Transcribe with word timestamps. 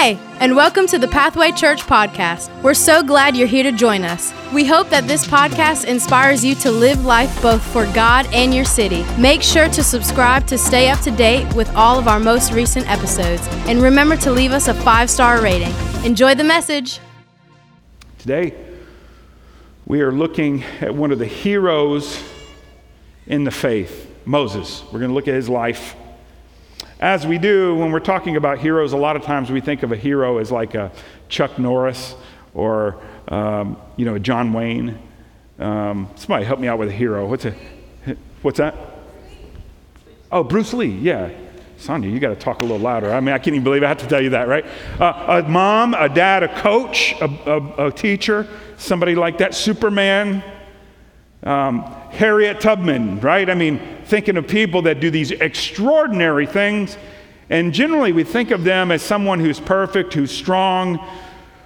Hey, 0.00 0.18
and 0.38 0.56
welcome 0.56 0.86
to 0.86 0.98
the 0.98 1.08
Pathway 1.08 1.52
Church 1.52 1.82
podcast. 1.82 2.48
We're 2.62 2.72
so 2.72 3.02
glad 3.02 3.36
you're 3.36 3.46
here 3.46 3.64
to 3.64 3.70
join 3.70 4.02
us. 4.02 4.32
We 4.50 4.64
hope 4.64 4.88
that 4.88 5.06
this 5.06 5.26
podcast 5.26 5.84
inspires 5.84 6.42
you 6.42 6.54
to 6.54 6.70
live 6.70 7.04
life 7.04 7.42
both 7.42 7.62
for 7.62 7.84
God 7.92 8.26
and 8.32 8.54
your 8.54 8.64
city. 8.64 9.04
Make 9.18 9.42
sure 9.42 9.68
to 9.68 9.84
subscribe 9.84 10.46
to 10.46 10.56
stay 10.56 10.88
up 10.88 11.00
to 11.00 11.10
date 11.10 11.54
with 11.54 11.68
all 11.76 11.98
of 11.98 12.08
our 12.08 12.18
most 12.18 12.50
recent 12.50 12.90
episodes. 12.90 13.46
And 13.68 13.82
remember 13.82 14.16
to 14.16 14.32
leave 14.32 14.52
us 14.52 14.68
a 14.68 14.74
five 14.74 15.10
star 15.10 15.42
rating. 15.42 15.74
Enjoy 16.02 16.34
the 16.34 16.44
message. 16.44 16.98
Today, 18.16 18.54
we 19.84 20.00
are 20.00 20.12
looking 20.12 20.64
at 20.80 20.94
one 20.94 21.12
of 21.12 21.18
the 21.18 21.26
heroes 21.26 22.24
in 23.26 23.44
the 23.44 23.50
faith, 23.50 24.10
Moses. 24.24 24.82
We're 24.84 25.00
going 25.00 25.10
to 25.10 25.14
look 25.14 25.28
at 25.28 25.34
his 25.34 25.50
life. 25.50 25.94
As 27.00 27.26
we 27.26 27.38
do, 27.38 27.74
when 27.76 27.92
we're 27.92 28.00
talking 28.00 28.36
about 28.36 28.58
heroes, 28.58 28.92
a 28.92 28.96
lot 28.98 29.16
of 29.16 29.22
times 29.22 29.50
we 29.50 29.62
think 29.62 29.82
of 29.82 29.90
a 29.90 29.96
hero 29.96 30.36
as 30.36 30.52
like 30.52 30.74
a 30.74 30.92
Chuck 31.30 31.58
Norris 31.58 32.14
or, 32.52 33.00
um, 33.28 33.78
you 33.96 34.04
know, 34.04 34.16
a 34.16 34.20
John 34.20 34.52
Wayne. 34.52 34.98
Um, 35.58 36.10
somebody 36.16 36.44
help 36.44 36.60
me 36.60 36.68
out 36.68 36.78
with 36.78 36.90
a 36.90 36.92
hero. 36.92 37.26
What's, 37.26 37.46
a, 37.46 37.54
what's 38.42 38.58
that? 38.58 38.76
Oh, 40.30 40.44
Bruce 40.44 40.74
Lee, 40.74 40.88
yeah. 40.88 41.30
Sonia, 41.78 42.10
you 42.10 42.20
got 42.20 42.28
to 42.28 42.36
talk 42.36 42.60
a 42.60 42.64
little 42.64 42.78
louder. 42.78 43.10
I 43.10 43.20
mean, 43.20 43.34
I 43.34 43.38
can't 43.38 43.54
even 43.54 43.64
believe 43.64 43.82
I 43.82 43.88
have 43.88 43.98
to 43.98 44.06
tell 44.06 44.20
you 44.22 44.30
that, 44.30 44.46
right? 44.46 44.66
Uh, 45.00 45.42
a 45.42 45.48
mom, 45.48 45.94
a 45.94 46.10
dad, 46.10 46.42
a 46.42 46.60
coach, 46.60 47.14
a, 47.22 47.24
a, 47.46 47.86
a 47.86 47.92
teacher, 47.92 48.46
somebody 48.76 49.14
like 49.14 49.38
that, 49.38 49.54
Superman, 49.54 50.44
um, 51.44 51.80
Harriet 52.10 52.60
Tubman, 52.60 53.20
right? 53.20 53.48
I 53.48 53.54
mean, 53.54 53.80
thinking 54.10 54.36
of 54.36 54.46
people 54.46 54.82
that 54.82 55.00
do 55.00 55.10
these 55.10 55.30
extraordinary 55.30 56.46
things. 56.46 56.98
And 57.48 57.72
generally, 57.72 58.12
we 58.12 58.24
think 58.24 58.50
of 58.50 58.64
them 58.64 58.90
as 58.90 59.02
someone 59.02 59.40
who's 59.40 59.60
perfect, 59.60 60.12
who's 60.12 60.30
strong, 60.30 61.04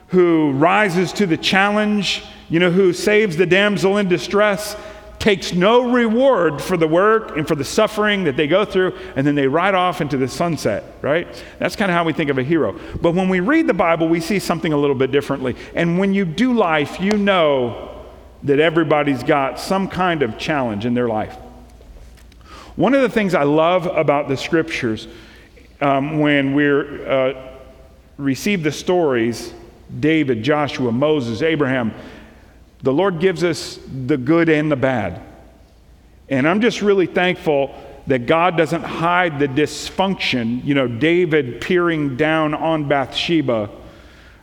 who 0.08 0.52
rises 0.52 1.12
to 1.14 1.26
the 1.26 1.36
challenge, 1.36 2.22
you 2.48 2.60
know, 2.60 2.70
who 2.70 2.92
saves 2.92 3.36
the 3.36 3.46
damsel 3.46 3.96
in 3.96 4.08
distress, 4.08 4.76
takes 5.18 5.54
no 5.54 5.90
reward 5.90 6.60
for 6.60 6.76
the 6.76 6.86
work 6.86 7.36
and 7.36 7.48
for 7.48 7.54
the 7.54 7.64
suffering 7.64 8.24
that 8.24 8.36
they 8.36 8.46
go 8.46 8.64
through, 8.64 8.96
and 9.16 9.26
then 9.26 9.34
they 9.34 9.46
ride 9.46 9.74
off 9.74 10.02
into 10.02 10.18
the 10.18 10.28
sunset, 10.28 10.84
right? 11.00 11.42
That's 11.58 11.76
kind 11.76 11.90
of 11.90 11.96
how 11.96 12.04
we 12.04 12.12
think 12.12 12.28
of 12.28 12.36
a 12.36 12.42
hero. 12.42 12.78
But 13.00 13.14
when 13.14 13.30
we 13.30 13.40
read 13.40 13.66
the 13.66 13.74
Bible, 13.74 14.06
we 14.06 14.20
see 14.20 14.38
something 14.38 14.74
a 14.74 14.76
little 14.76 14.94
bit 14.94 15.10
differently. 15.10 15.56
And 15.74 15.98
when 15.98 16.12
you 16.12 16.26
do 16.26 16.52
life, 16.52 17.00
you 17.00 17.16
know 17.16 18.04
that 18.42 18.60
everybody's 18.60 19.22
got 19.22 19.58
some 19.58 19.88
kind 19.88 20.22
of 20.22 20.36
challenge 20.36 20.84
in 20.84 20.92
their 20.92 21.08
life. 21.08 21.38
One 22.76 22.94
of 22.94 23.02
the 23.02 23.08
things 23.08 23.34
I 23.34 23.44
love 23.44 23.86
about 23.86 24.28
the 24.28 24.36
scriptures 24.36 25.06
um, 25.80 26.20
when 26.20 26.54
we 26.54 27.04
uh, 27.04 27.34
receive 28.18 28.62
the 28.62 28.72
stories 28.72 29.52
David, 30.00 30.42
Joshua, 30.42 30.90
Moses, 30.90 31.42
Abraham 31.42 31.92
the 32.84 32.92
Lord 32.92 33.18
gives 33.18 33.42
us 33.42 33.78
the 34.06 34.18
good 34.18 34.50
and 34.50 34.70
the 34.70 34.76
bad. 34.76 35.22
And 36.28 36.46
I'm 36.46 36.60
just 36.60 36.82
really 36.82 37.06
thankful 37.06 37.74
that 38.06 38.26
God 38.26 38.58
doesn't 38.58 38.82
hide 38.82 39.38
the 39.38 39.48
dysfunction. 39.48 40.62
You 40.62 40.74
know, 40.74 40.86
David 40.86 41.62
peering 41.62 42.18
down 42.18 42.52
on 42.52 42.86
Bathsheba. 42.86 43.70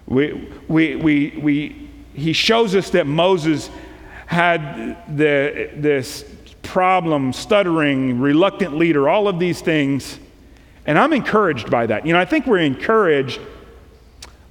We, 0.08 0.50
we, 0.68 0.96
we, 0.96 1.38
we, 1.40 1.90
he 2.16 2.34
shows 2.34 2.74
us 2.74 2.90
that 2.90 3.06
Moses 3.06 3.70
had 4.26 4.98
the, 5.16 5.70
this 5.76 6.26
problem, 6.64 7.34
stuttering, 7.34 8.20
reluctant 8.20 8.78
leader, 8.78 9.10
all 9.10 9.28
of 9.28 9.40
these 9.40 9.62
things. 9.62 10.20
And 10.86 10.98
I'm 10.98 11.14
encouraged 11.14 11.70
by 11.70 11.88
that. 11.88 12.06
You 12.06 12.14
know, 12.14 12.20
I 12.20 12.26
think 12.26 12.48
we're 12.48 12.60
encouraged 12.60 13.40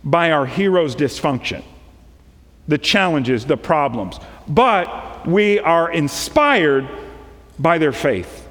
by 0.04 0.32
our 0.32 0.46
hero's 0.46 0.96
dysfunction 0.96 1.62
the 2.68 2.78
challenges, 2.78 3.44
the 3.46 3.56
problems. 3.56 4.20
But 4.46 5.26
we 5.26 5.58
are 5.58 5.90
inspired 5.90 6.88
by 7.58 7.78
their 7.78 7.92
faith. 7.92 8.48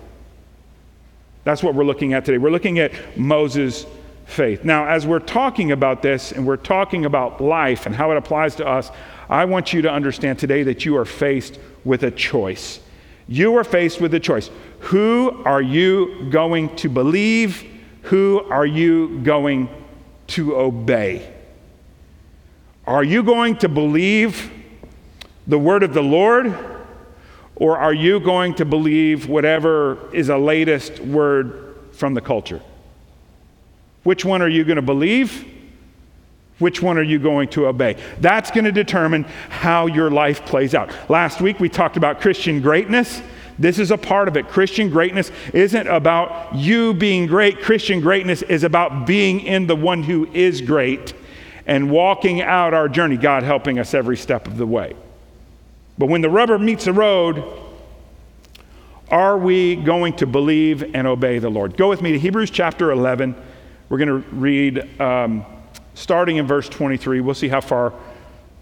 That's 1.46 1.64
what 1.64 1.74
we're 1.74 1.86
looking 1.86 2.14
at 2.14 2.26
today. 2.26 2.38
We're 2.38 2.52
looking 2.52 2.80
at 2.80 3.18
Moses' 3.18 3.86
faith. 4.26 4.66
Now, 4.66 4.88
as 4.88 5.08
we're 5.08 5.20
talking 5.20 5.72
about 5.72 6.02
this 6.02 6.34
and 6.34 6.46
we're 6.46 6.58
talking 6.58 7.06
about 7.06 7.40
life 7.40 7.86
and 7.86 7.96
how 7.96 8.12
it 8.12 8.18
applies 8.18 8.56
to 8.56 8.68
us, 8.68 8.92
I 9.30 9.46
want 9.46 9.74
you 9.74 9.82
to 9.84 9.92
understand 9.92 10.38
today 10.38 10.64
that 10.64 10.86
you 10.86 10.98
are 10.98 11.06
faced 11.06 11.58
with 11.86 12.04
a 12.04 12.12
choice. 12.12 12.82
You 13.30 13.56
are 13.58 13.64
faced 13.64 14.02
with 14.02 14.12
a 14.16 14.20
choice. 14.20 14.50
Who 14.80 15.44
are 15.46 15.62
you 15.62 16.28
going 16.32 16.76
to 16.78 16.90
believe? 16.90 17.64
Who 18.04 18.40
are 18.50 18.66
you 18.66 19.20
going 19.20 19.70
to 20.28 20.56
obey? 20.56 21.32
Are 22.88 23.04
you 23.04 23.22
going 23.22 23.58
to 23.58 23.70
believe 23.70 24.52
the 25.46 25.60
word 25.60 25.84
of 25.84 25.94
the 25.94 26.02
Lord? 26.02 26.58
Or 27.56 27.78
are 27.78 27.94
you 27.94 28.20
going 28.20 28.56
to 28.56 28.66
believe 28.66 29.30
whatever 29.30 30.12
is 30.12 30.30
a 30.30 30.38
latest 30.38 31.00
word 31.00 31.76
from 31.92 32.16
the 32.16 32.22
culture? 32.22 32.64
Which 34.02 34.26
one 34.26 34.42
are 34.42 34.50
you 34.50 34.64
going 34.64 34.78
to 34.78 34.82
believe? 34.82 35.46
Which 36.60 36.82
one 36.82 36.98
are 36.98 37.04
you 37.04 37.20
going 37.20 37.48
to 37.50 37.68
obey? 37.68 37.98
That's 38.20 38.52
going 38.52 38.66
to 38.66 38.72
determine 38.72 39.24
how 39.50 39.88
your 39.88 40.12
life 40.12 40.46
plays 40.46 40.76
out. 40.76 40.94
Last 41.10 41.42
week 41.42 41.60
we 41.60 41.70
talked 41.70 41.98
about 41.98 42.22
Christian 42.22 42.62
greatness. 42.62 43.22
This 43.58 43.80
is 43.80 43.92
a 43.92 43.98
part 43.98 44.28
of 44.28 44.38
it. 44.38 44.48
Christian 44.48 44.90
greatness 44.90 45.32
isn't 45.54 45.88
about 45.88 46.56
you 46.56 46.94
being 46.94 47.28
great. 47.28 47.62
Christian 47.62 48.00
greatness 48.00 48.42
is 48.42 48.64
about 48.64 49.08
being 49.08 49.42
in 49.42 49.68
the 49.68 49.76
one 49.76 50.04
who 50.04 50.28
is 50.34 50.62
great 50.62 51.14
and 51.66 51.92
walking 51.92 52.42
out 52.42 52.74
our 52.74 52.90
journey, 52.90 53.18
God 53.18 53.44
helping 53.44 53.80
us 53.80 53.94
every 53.94 54.18
step 54.18 54.48
of 54.48 54.58
the 54.58 54.66
way. 54.66 54.96
But 55.98 56.08
when 56.08 56.22
the 56.22 56.30
rubber 56.30 56.58
meets 56.58 56.86
the 56.86 56.94
road, 56.94 57.44
are 59.10 59.38
we 59.38 59.76
going 59.76 60.16
to 60.18 60.28
believe 60.28 60.96
and 60.96 61.06
obey 61.06 61.40
the 61.40 61.50
Lord? 61.50 61.76
Go 61.76 61.90
with 61.90 62.02
me 62.02 62.14
to 62.14 62.20
Hebrews 62.20 62.52
chapter 62.52 62.92
11. 62.92 63.36
We're 63.90 63.98
going 63.98 64.24
to 64.24 64.30
read 64.30 65.02
um, 65.02 65.46
starting 66.00 66.38
in 66.38 66.48
verse 66.48 66.70
23. 66.70 67.20
We'll 67.20 67.36
see 67.36 67.50
how 67.50 67.62
far 67.62 67.94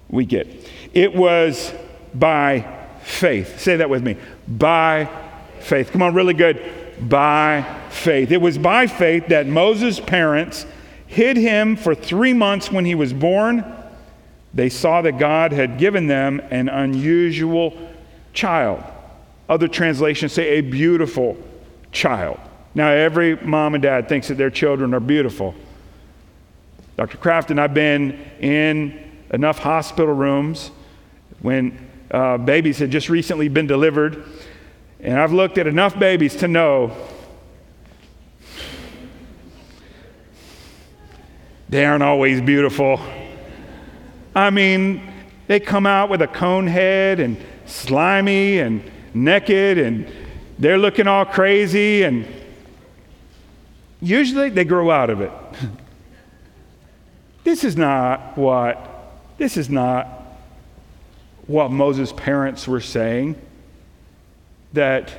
we 0.09 0.25
get. 0.25 0.47
It 0.93 1.13
was 1.13 1.71
by 2.13 2.65
faith. 3.03 3.59
Say 3.59 3.77
that 3.77 3.89
with 3.89 4.03
me. 4.03 4.17
By 4.47 5.07
faith. 5.59 5.91
Come 5.91 6.01
on, 6.01 6.13
really 6.15 6.33
good. 6.33 6.59
By 6.99 7.63
faith. 7.89 8.31
It 8.31 8.41
was 8.41 8.57
by 8.57 8.87
faith 8.87 9.27
that 9.27 9.45
Moses' 9.45 9.99
parents 9.99 10.65
hid 11.05 11.37
him 11.37 11.75
for 11.75 11.93
three 11.93 12.33
months 12.33 12.71
when 12.71 12.85
he 12.85 12.95
was 12.95 13.13
born. 13.13 13.63
They 14.53 14.69
saw 14.69 15.03
that 15.03 15.19
God 15.19 15.51
had 15.51 15.77
given 15.77 16.07
them 16.07 16.41
an 16.49 16.69
unusual 16.69 17.77
child. 18.33 18.83
Other 19.47 19.67
translations 19.67 20.33
say 20.33 20.57
a 20.57 20.61
beautiful 20.61 21.37
child. 21.91 22.39
Now, 22.73 22.89
every 22.89 23.35
mom 23.37 23.75
and 23.75 23.81
dad 23.81 24.09
thinks 24.09 24.27
that 24.27 24.37
their 24.37 24.49
children 24.49 24.93
are 24.93 24.99
beautiful. 24.99 25.55
Dr. 26.97 27.17
Kraft 27.17 27.51
and 27.51 27.61
I've 27.61 27.73
been 27.73 28.19
in 28.39 29.23
enough 29.31 29.59
hospital 29.59 30.13
rooms 30.13 30.71
when 31.41 31.87
uh, 32.11 32.37
babies 32.37 32.79
had 32.79 32.91
just 32.91 33.09
recently 33.09 33.47
been 33.47 33.67
delivered, 33.67 34.23
and 34.99 35.19
I've 35.19 35.33
looked 35.33 35.57
at 35.57 35.67
enough 35.67 35.97
babies 35.97 36.35
to 36.37 36.47
know 36.47 36.95
They 41.69 41.85
aren't 41.85 42.03
always 42.03 42.39
beautiful. 42.39 42.99
I 44.33 44.49
mean, 44.49 45.11
they 45.47 45.59
come 45.59 45.85
out 45.85 46.09
with 46.09 46.21
a 46.21 46.27
cone 46.27 46.67
head 46.67 47.19
and 47.19 47.37
slimy 47.65 48.59
and 48.59 48.89
naked 49.13 49.77
and 49.77 50.09
they're 50.59 50.77
looking 50.77 51.07
all 51.07 51.25
crazy 51.25 52.03
and 52.03 52.25
usually 53.99 54.49
they 54.49 54.63
grow 54.63 54.89
out 54.91 55.09
of 55.09 55.21
it. 55.21 55.31
this 57.47 57.63
is 57.63 57.77
not 57.77 58.37
what 58.37 59.09
this 59.37 59.55
is 59.55 59.69
not 59.69 60.05
what 61.45 61.71
Moses' 61.71 62.11
parents 62.11 62.67
were 62.67 62.81
saying 62.81 63.41
that 64.73 65.13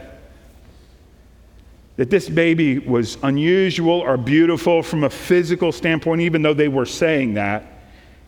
that 1.96 2.10
this 2.10 2.28
baby 2.28 2.80
was 2.80 3.16
unusual 3.22 4.00
or 4.00 4.18
beautiful 4.18 4.82
from 4.82 5.04
a 5.04 5.10
physical 5.10 5.72
standpoint, 5.72 6.20
even 6.20 6.42
though 6.42 6.52
they 6.52 6.68
were 6.68 6.84
saying 6.84 7.32
that. 7.34 7.64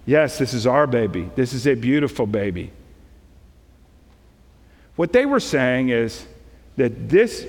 Yes, 0.06 0.38
this 0.38 0.54
is 0.54 0.66
our 0.66 0.86
baby. 0.86 1.28
This 1.36 1.52
is 1.52 1.66
a 1.66 1.74
beautiful 1.74 2.26
baby. 2.26 2.72
What 4.96 5.12
they 5.12 5.26
were 5.26 5.40
saying 5.40 5.90
is 5.90 6.24
that 6.78 7.10
this 7.10 7.46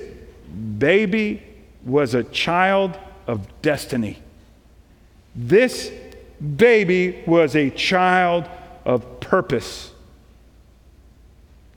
baby 0.78 1.42
was 1.82 2.12
a 2.12 2.24
child 2.24 2.98
of 3.26 3.48
destiny. 3.62 4.18
This 5.34 5.90
baby 6.42 7.22
was 7.26 7.54
a 7.56 7.70
child 7.70 8.48
of 8.84 9.20
purpose. 9.20 9.92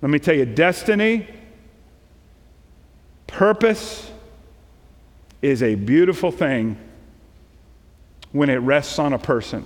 Let 0.02 0.10
me 0.10 0.20
tell 0.20 0.36
you 0.36 0.46
destiny, 0.46 1.28
purpose, 3.28 4.12
is 5.42 5.62
a 5.62 5.76
beautiful 5.76 6.32
thing 6.32 6.78
when 8.32 8.50
it 8.50 8.58
rests 8.58 9.00
on 9.00 9.14
a 9.14 9.20
person. 9.20 9.66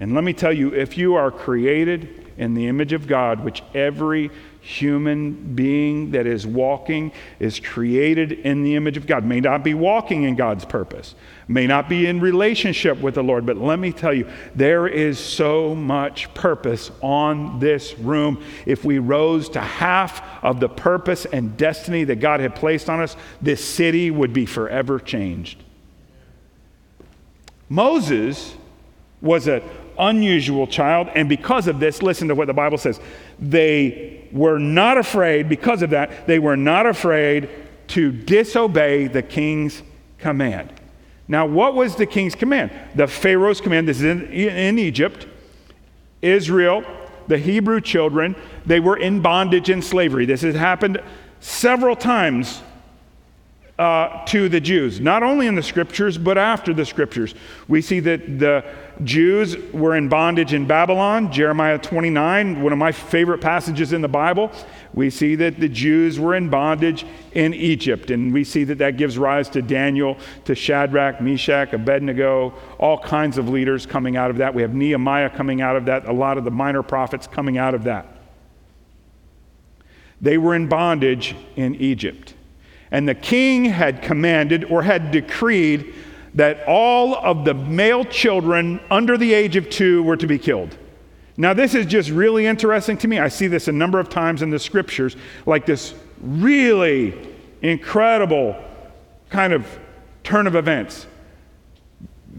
And 0.00 0.14
let 0.14 0.24
me 0.24 0.32
tell 0.32 0.52
you, 0.52 0.74
if 0.74 0.96
you 0.96 1.14
are 1.14 1.30
created 1.30 2.29
in 2.40 2.54
the 2.54 2.66
image 2.66 2.94
of 2.94 3.06
God, 3.06 3.44
which 3.44 3.62
every 3.74 4.30
human 4.62 5.54
being 5.54 6.10
that 6.12 6.26
is 6.26 6.46
walking 6.46 7.12
is 7.38 7.60
created 7.60 8.32
in 8.32 8.62
the 8.62 8.76
image 8.76 8.96
of 8.96 9.06
God. 9.06 9.24
May 9.24 9.40
not 9.40 9.62
be 9.62 9.74
walking 9.74 10.22
in 10.22 10.36
God's 10.36 10.64
purpose, 10.64 11.14
may 11.48 11.66
not 11.66 11.86
be 11.86 12.06
in 12.06 12.18
relationship 12.18 12.98
with 13.00 13.14
the 13.14 13.22
Lord, 13.22 13.44
but 13.44 13.58
let 13.58 13.78
me 13.78 13.92
tell 13.92 14.14
you, 14.14 14.26
there 14.54 14.88
is 14.88 15.18
so 15.18 15.74
much 15.74 16.32
purpose 16.32 16.90
on 17.02 17.58
this 17.58 17.98
room. 17.98 18.42
If 18.64 18.86
we 18.86 18.98
rose 18.98 19.50
to 19.50 19.60
half 19.60 20.22
of 20.42 20.60
the 20.60 20.68
purpose 20.68 21.26
and 21.26 21.58
destiny 21.58 22.04
that 22.04 22.16
God 22.16 22.40
had 22.40 22.54
placed 22.54 22.88
on 22.88 23.02
us, 23.02 23.16
this 23.42 23.62
city 23.62 24.10
would 24.10 24.32
be 24.32 24.46
forever 24.46 24.98
changed. 24.98 25.62
Moses 27.68 28.56
was 29.20 29.46
an 29.46 29.62
unusual 30.00 30.66
child, 30.66 31.08
and 31.14 31.28
because 31.28 31.68
of 31.68 31.78
this, 31.78 32.02
listen 32.02 32.28
to 32.28 32.34
what 32.34 32.46
the 32.46 32.54
Bible 32.54 32.78
says. 32.78 32.98
They 33.38 34.28
were 34.32 34.58
not 34.58 34.98
afraid, 34.98 35.48
because 35.48 35.82
of 35.82 35.90
that, 35.90 36.26
they 36.26 36.38
were 36.38 36.56
not 36.56 36.86
afraid 36.86 37.48
to 37.88 38.10
disobey 38.10 39.06
the 39.06 39.22
king's 39.22 39.82
command. 40.18 40.72
Now, 41.28 41.46
what 41.46 41.74
was 41.74 41.94
the 41.94 42.06
king's 42.06 42.34
command? 42.34 42.72
The 42.94 43.06
Pharaoh's 43.06 43.60
command, 43.60 43.86
this 43.86 43.98
is 43.98 44.04
in, 44.04 44.26
in 44.32 44.78
Egypt. 44.78 45.28
Israel, 46.22 46.84
the 47.28 47.38
Hebrew 47.38 47.80
children, 47.80 48.34
they 48.66 48.80
were 48.80 48.96
in 48.96 49.20
bondage 49.22 49.70
and 49.70 49.82
slavery. 49.82 50.26
This 50.26 50.42
has 50.42 50.54
happened 50.54 51.00
several 51.40 51.96
times 51.96 52.62
uh, 53.80 54.22
to 54.26 54.50
the 54.50 54.60
Jews, 54.60 55.00
not 55.00 55.22
only 55.22 55.46
in 55.46 55.54
the 55.54 55.62
scriptures, 55.62 56.18
but 56.18 56.36
after 56.36 56.74
the 56.74 56.84
scriptures. 56.84 57.34
We 57.66 57.80
see 57.80 57.98
that 58.00 58.38
the 58.38 58.62
Jews 59.04 59.56
were 59.72 59.96
in 59.96 60.10
bondage 60.10 60.52
in 60.52 60.66
Babylon, 60.66 61.32
Jeremiah 61.32 61.78
29, 61.78 62.62
one 62.62 62.74
of 62.74 62.78
my 62.78 62.92
favorite 62.92 63.40
passages 63.40 63.94
in 63.94 64.02
the 64.02 64.08
Bible. 64.08 64.52
We 64.92 65.08
see 65.08 65.34
that 65.36 65.58
the 65.58 65.68
Jews 65.70 66.20
were 66.20 66.34
in 66.34 66.50
bondage 66.50 67.06
in 67.32 67.54
Egypt, 67.54 68.10
and 68.10 68.34
we 68.34 68.44
see 68.44 68.64
that 68.64 68.76
that 68.76 68.98
gives 68.98 69.16
rise 69.16 69.48
to 69.48 69.62
Daniel, 69.62 70.18
to 70.44 70.54
Shadrach, 70.54 71.22
Meshach, 71.22 71.72
Abednego, 71.72 72.52
all 72.78 72.98
kinds 72.98 73.38
of 73.38 73.48
leaders 73.48 73.86
coming 73.86 74.14
out 74.14 74.30
of 74.30 74.36
that. 74.36 74.52
We 74.52 74.60
have 74.60 74.74
Nehemiah 74.74 75.30
coming 75.30 75.62
out 75.62 75.76
of 75.76 75.86
that, 75.86 76.06
a 76.06 76.12
lot 76.12 76.36
of 76.36 76.44
the 76.44 76.50
minor 76.50 76.82
prophets 76.82 77.26
coming 77.26 77.56
out 77.56 77.72
of 77.72 77.84
that. 77.84 78.06
They 80.20 80.36
were 80.36 80.54
in 80.54 80.68
bondage 80.68 81.34
in 81.56 81.74
Egypt. 81.76 82.34
And 82.90 83.08
the 83.08 83.14
king 83.14 83.64
had 83.64 84.02
commanded 84.02 84.64
or 84.64 84.82
had 84.82 85.10
decreed 85.10 85.94
that 86.34 86.64
all 86.66 87.16
of 87.16 87.44
the 87.44 87.54
male 87.54 88.04
children 88.04 88.80
under 88.90 89.16
the 89.16 89.32
age 89.32 89.56
of 89.56 89.68
two 89.70 90.02
were 90.02 90.16
to 90.16 90.26
be 90.26 90.38
killed. 90.38 90.76
Now, 91.36 91.54
this 91.54 91.74
is 91.74 91.86
just 91.86 92.10
really 92.10 92.46
interesting 92.46 92.98
to 92.98 93.08
me. 93.08 93.18
I 93.18 93.28
see 93.28 93.46
this 93.46 93.68
a 93.68 93.72
number 93.72 93.98
of 93.98 94.08
times 94.08 94.42
in 94.42 94.50
the 94.50 94.58
scriptures, 94.58 95.16
like 95.46 95.66
this 95.66 95.94
really 96.20 97.34
incredible 97.62 98.62
kind 99.30 99.52
of 99.52 99.66
turn 100.22 100.46
of 100.46 100.54
events. 100.54 101.06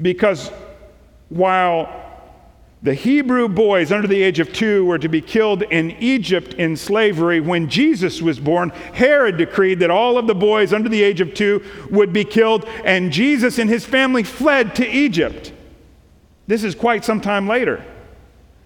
Because 0.02 0.52
while 1.30 2.11
the 2.84 2.94
Hebrew 2.96 3.48
boys 3.48 3.92
under 3.92 4.08
the 4.08 4.24
age 4.24 4.40
of 4.40 4.52
two 4.52 4.86
were 4.86 4.98
to 4.98 5.08
be 5.08 5.22
killed 5.22 5.62
in 5.62 5.92
Egypt 5.92 6.56
in 6.56 6.76
slavery. 6.76 7.40
When 7.40 7.70
Jesus 7.70 8.22
was 8.22 8.40
born, 8.40 8.72
Herod 8.94 9.38
decreed 9.38 9.80
that 9.80 9.92
all 9.92 10.18
of 10.18 10.26
the 10.26 10.34
boys 10.34 10.74
under 10.74 10.90
the 10.90 11.04
age 11.04 11.22
of 11.22 11.36
two 11.36 11.64
would 11.92 12.12
be 12.12 12.26
killed, 12.26 12.66
and 12.84 13.12
Jesus 13.12 13.60
and 13.60 13.70
his 13.70 13.86
family 13.86 14.24
fled 14.24 14.74
to 14.76 14.88
Egypt. 14.88 15.54
This 16.48 16.64
is 16.64 16.74
quite 16.74 17.06
some 17.06 17.22
time 17.22 17.48
later. 17.48 17.86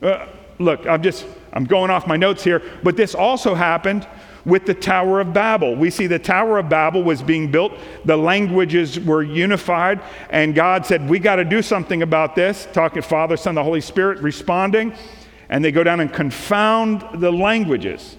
Uh, 0.02 0.28
look, 0.60 0.88
I'm 0.88 1.04
just, 1.04 1.26
I'm 1.52 1.66
going 1.66 1.92
off 1.92 2.08
my 2.08 2.16
notes 2.16 2.42
here, 2.42 2.62
but 2.84 2.96
this 2.96 3.16
also 3.16 3.54
happened 3.54 4.08
with 4.46 4.66
the 4.66 4.74
Tower 4.74 5.20
of 5.20 5.34
Babel. 5.34 5.76
We 5.76 5.90
see 5.90 6.08
the 6.08 6.20
Tower 6.20 6.60
of 6.60 6.70
Babel 6.70 7.04
was 7.04 7.22
being 7.22 7.52
built, 7.52 7.74
the 8.06 8.18
languages 8.18 9.00
were 9.00 9.24
unified, 9.24 10.02
and 10.30 10.54
God 10.54 10.86
said, 10.86 11.10
We 11.10 11.20
got 11.20 11.38
to 11.38 11.46
do 11.46 11.62
something 11.62 12.02
about 12.02 12.36
this. 12.36 12.68
Talking 12.72 13.02
Father, 13.02 13.38
Son, 13.38 13.56
the 13.56 13.64
Holy 13.64 13.82
Spirit 13.82 14.20
responding, 14.20 14.94
and 15.50 15.64
they 15.64 15.72
go 15.72 15.84
down 15.84 16.00
and 16.00 16.14
confound 16.14 17.22
the 17.22 17.32
languages. 17.32 18.18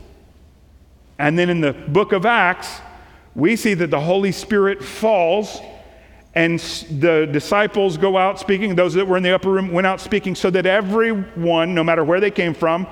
And 1.18 1.38
then 1.38 1.48
in 1.48 1.60
the 1.60 1.72
book 1.72 2.12
of 2.12 2.26
Acts, 2.26 2.80
we 3.34 3.56
see 3.56 3.74
that 3.74 3.90
the 3.90 4.00
Holy 4.00 4.32
Spirit 4.32 4.82
falls 4.82 5.60
and 6.34 6.58
the 7.00 7.26
disciples 7.32 7.96
go 7.96 8.18
out 8.18 8.38
speaking. 8.38 8.74
Those 8.74 8.92
that 8.94 9.06
were 9.06 9.16
in 9.16 9.22
the 9.22 9.34
upper 9.34 9.50
room 9.50 9.72
went 9.72 9.86
out 9.86 10.02
speaking 10.02 10.34
so 10.34 10.50
that 10.50 10.66
everyone, 10.66 11.74
no 11.74 11.82
matter 11.82 12.04
where 12.04 12.20
they 12.20 12.30
came 12.30 12.52
from, 12.52 12.86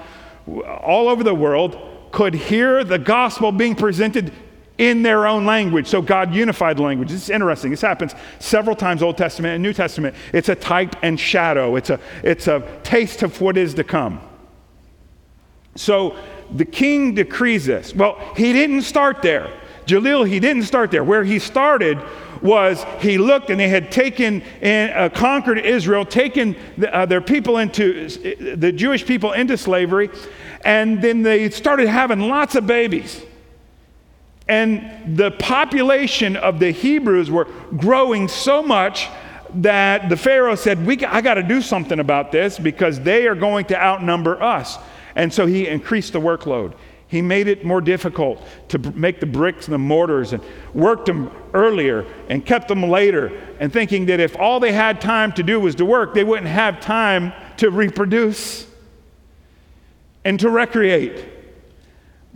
all 0.46 1.08
over 1.08 1.22
the 1.22 1.34
world, 1.34 1.93
could 2.14 2.32
hear 2.32 2.84
the 2.84 2.98
gospel 2.98 3.50
being 3.50 3.74
presented 3.74 4.32
in 4.78 5.02
their 5.02 5.26
own 5.26 5.44
language. 5.44 5.88
So 5.88 6.00
God 6.00 6.32
unified 6.32 6.78
language. 6.78 7.12
It's 7.12 7.28
interesting. 7.28 7.72
This 7.72 7.80
happens 7.80 8.14
several 8.38 8.76
times, 8.76 9.02
Old 9.02 9.18
Testament 9.18 9.54
and 9.54 9.62
New 9.62 9.72
Testament. 9.72 10.14
It's 10.32 10.48
a 10.48 10.54
type 10.54 10.94
and 11.02 11.18
shadow, 11.18 11.76
it's 11.76 11.90
a, 11.90 11.98
it's 12.22 12.46
a 12.46 12.62
taste 12.84 13.22
of 13.22 13.40
what 13.40 13.56
is 13.56 13.74
to 13.74 13.84
come. 13.84 14.20
So 15.74 16.16
the 16.54 16.64
king 16.64 17.14
decrees 17.14 17.66
this. 17.66 17.92
Well, 17.92 18.16
he 18.36 18.52
didn't 18.52 18.82
start 18.82 19.20
there. 19.20 19.52
Jalil, 19.86 20.26
he 20.26 20.40
didn't 20.40 20.64
start 20.64 20.90
there. 20.90 21.04
Where 21.04 21.24
he 21.24 21.38
started 21.38 21.98
was 22.42 22.84
he 23.00 23.16
looked 23.16 23.50
and 23.50 23.58
they 23.58 23.68
had 23.68 23.90
taken 23.90 24.42
and 24.60 24.92
uh, 24.92 25.08
conquered 25.08 25.58
Israel, 25.58 26.04
taken 26.04 26.56
the, 26.76 26.94
uh, 26.94 27.06
their 27.06 27.20
people 27.20 27.58
into 27.58 28.08
the 28.56 28.72
Jewish 28.72 29.06
people 29.06 29.32
into 29.32 29.56
slavery, 29.56 30.10
and 30.64 31.00
then 31.00 31.22
they 31.22 31.48
started 31.50 31.88
having 31.88 32.20
lots 32.20 32.54
of 32.54 32.66
babies. 32.66 33.22
And 34.46 35.16
the 35.16 35.30
population 35.30 36.36
of 36.36 36.58
the 36.58 36.70
Hebrews 36.70 37.30
were 37.30 37.46
growing 37.76 38.28
so 38.28 38.62
much 38.62 39.08
that 39.54 40.08
the 40.08 40.16
Pharaoh 40.16 40.54
said, 40.54 40.84
we, 40.84 41.02
I 41.04 41.20
got 41.20 41.34
to 41.34 41.42
do 41.42 41.62
something 41.62 41.98
about 41.98 42.32
this 42.32 42.58
because 42.58 43.00
they 43.00 43.26
are 43.26 43.34
going 43.34 43.66
to 43.66 43.80
outnumber 43.80 44.42
us. 44.42 44.78
And 45.14 45.32
so 45.32 45.46
he 45.46 45.66
increased 45.66 46.12
the 46.12 46.20
workload. 46.20 46.74
He 47.06 47.22
made 47.22 47.48
it 47.48 47.64
more 47.64 47.80
difficult 47.80 48.42
to 48.68 48.78
make 48.78 49.20
the 49.20 49.26
bricks 49.26 49.66
and 49.66 49.74
the 49.74 49.78
mortars 49.78 50.32
and 50.32 50.42
worked 50.72 51.06
them 51.06 51.30
earlier 51.52 52.06
and 52.28 52.44
kept 52.44 52.68
them 52.68 52.82
later, 52.82 53.30
and 53.60 53.72
thinking 53.72 54.06
that 54.06 54.20
if 54.20 54.36
all 54.36 54.58
they 54.58 54.72
had 54.72 55.00
time 55.00 55.32
to 55.32 55.42
do 55.42 55.60
was 55.60 55.74
to 55.76 55.84
work, 55.84 56.14
they 56.14 56.24
wouldn't 56.24 56.48
have 56.48 56.80
time 56.80 57.32
to 57.58 57.70
reproduce 57.70 58.66
and 60.24 60.40
to 60.40 60.48
recreate. 60.50 61.26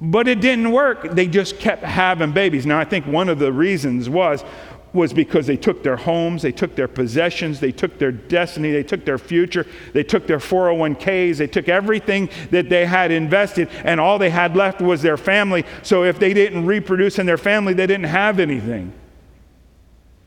But 0.01 0.29
it 0.29 0.41
didn't 0.41 0.71
work. 0.71 1.11
They 1.11 1.27
just 1.27 1.59
kept 1.59 1.83
having 1.83 2.31
babies. 2.31 2.65
Now, 2.65 2.79
I 2.79 2.85
think 2.85 3.07
one 3.07 3.29
of 3.29 3.41
the 3.41 3.53
reasons 3.53 4.09
was 4.09 4.45
was 4.93 5.13
because 5.13 5.47
they 5.47 5.57
took 5.57 5.83
their 5.83 5.97
homes, 5.97 6.43
they 6.43 6.53
took 6.53 6.75
their 6.75 6.89
possessions, 6.89 7.61
they 7.61 7.73
took 7.73 7.99
their 7.99 8.13
destiny, 8.13 8.73
they 8.73 8.83
took 8.83 9.05
their 9.05 9.19
future, 9.19 9.67
they 9.93 10.03
took 10.03 10.27
their 10.27 10.39
401ks, 10.39 11.37
they 11.37 11.47
took 11.47 11.69
everything 11.69 12.31
that 12.51 12.69
they 12.69 12.87
had 12.87 13.11
invested, 13.11 13.69
and 13.85 14.01
all 14.01 14.19
they 14.19 14.31
had 14.31 14.57
left 14.57 14.81
was 14.81 15.03
their 15.03 15.17
family. 15.17 15.65
So 15.83 16.05
if 16.05 16.19
they 16.19 16.33
didn't 16.33 16.65
reproduce 16.67 17.19
in 17.19 17.27
their 17.27 17.37
family, 17.37 17.75
they 17.75 17.87
didn't 17.87 18.07
have 18.07 18.41
anything. 18.41 18.93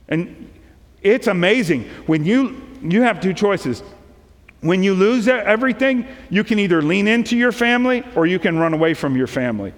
And 0.07 0.49
it's 1.01 1.27
amazing 1.27 1.85
when 2.05 2.25
you 2.25 2.61
you 2.83 3.03
have 3.03 3.21
two 3.21 3.33
choices. 3.33 3.83
When 4.61 4.83
you 4.83 4.93
lose 4.93 5.27
everything, 5.27 6.07
you 6.29 6.43
can 6.43 6.59
either 6.59 6.81
lean 6.81 7.07
into 7.07 7.35
your 7.35 7.51
family 7.51 8.03
or 8.15 8.27
you 8.27 8.39
can 8.39 8.57
run 8.57 8.73
away 8.73 8.93
from 8.93 9.15
your 9.15 9.27
family. 9.27 9.73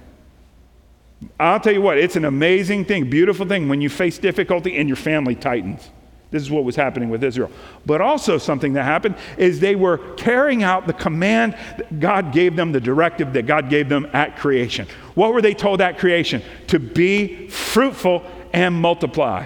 I'll 1.40 1.60
tell 1.60 1.74
you 1.74 1.82
what, 1.82 1.98
it's 1.98 2.16
an 2.16 2.26
amazing 2.26 2.86
thing, 2.86 3.10
beautiful 3.10 3.46
thing 3.46 3.70
when 3.70 3.82
you 3.82 3.90
face 3.90 4.18
difficulty 4.18 4.78
and 4.78 4.90
your 4.90 4.96
family 4.96 5.36
tightens. 5.36 5.90
This 6.32 6.42
is 6.42 6.50
what 6.50 6.64
was 6.64 6.76
happening 6.76 7.10
with 7.12 7.24
Israel. 7.24 7.52
But 7.86 8.02
also, 8.02 8.40
something 8.40 8.74
that 8.74 8.86
happened 8.86 9.16
is 9.38 9.60
they 9.60 9.76
were 9.76 10.00
carrying 10.16 10.64
out 10.64 10.88
the 10.88 10.94
command 10.94 11.56
that 11.78 12.00
God 12.00 12.34
gave 12.34 12.56
them, 12.56 12.72
the 12.72 12.82
directive 12.82 13.34
that 13.34 13.46
God 13.46 13.70
gave 13.70 13.88
them 13.88 14.08
at 14.14 14.38
creation. 14.38 14.88
What 15.14 15.32
were 15.32 15.44
they 15.44 15.54
told 15.54 15.80
at 15.80 16.00
creation? 16.00 16.42
To 16.68 16.80
be 16.80 17.50
fruitful 17.50 18.24
and 18.52 18.74
multiply. 18.74 19.46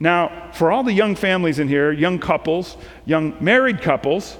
Now, 0.00 0.50
for 0.52 0.72
all 0.72 0.82
the 0.82 0.92
young 0.92 1.14
families 1.14 1.60
in 1.60 1.68
here, 1.68 1.92
young 1.92 2.18
couples, 2.18 2.76
young 3.04 3.36
married 3.38 3.82
couples, 3.82 4.36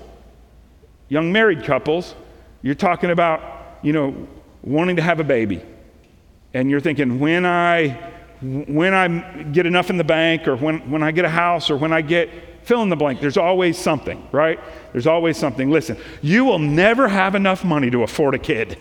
young 1.08 1.30
married 1.30 1.62
couples, 1.62 2.16
you're 2.62 2.74
talking 2.74 3.10
about, 3.10 3.78
you 3.80 3.92
know, 3.92 4.26
wanting 4.62 4.96
to 4.96 5.02
have 5.02 5.20
a 5.20 5.24
baby. 5.24 5.62
And 6.54 6.70
you're 6.70 6.80
thinking, 6.80 7.18
when 7.18 7.46
I 7.46 8.10
when 8.42 8.92
I 8.92 9.44
get 9.44 9.66
enough 9.66 9.88
in 9.88 9.96
the 9.96 10.04
bank 10.04 10.48
or 10.48 10.56
when, 10.56 10.90
when 10.90 11.00
I 11.02 11.12
get 11.12 11.24
a 11.24 11.28
house 11.28 11.70
or 11.70 11.76
when 11.76 11.92
I 11.92 12.00
get 12.00 12.28
fill 12.64 12.82
in 12.82 12.88
the 12.88 12.96
blank, 12.96 13.20
there's 13.20 13.36
always 13.36 13.78
something, 13.78 14.26
right? 14.32 14.58
There's 14.92 15.06
always 15.06 15.36
something. 15.36 15.70
Listen, 15.70 15.96
you 16.22 16.44
will 16.44 16.58
never 16.58 17.08
have 17.08 17.34
enough 17.34 17.64
money 17.64 17.90
to 17.90 18.02
afford 18.02 18.34
a 18.34 18.38
kid. 18.38 18.78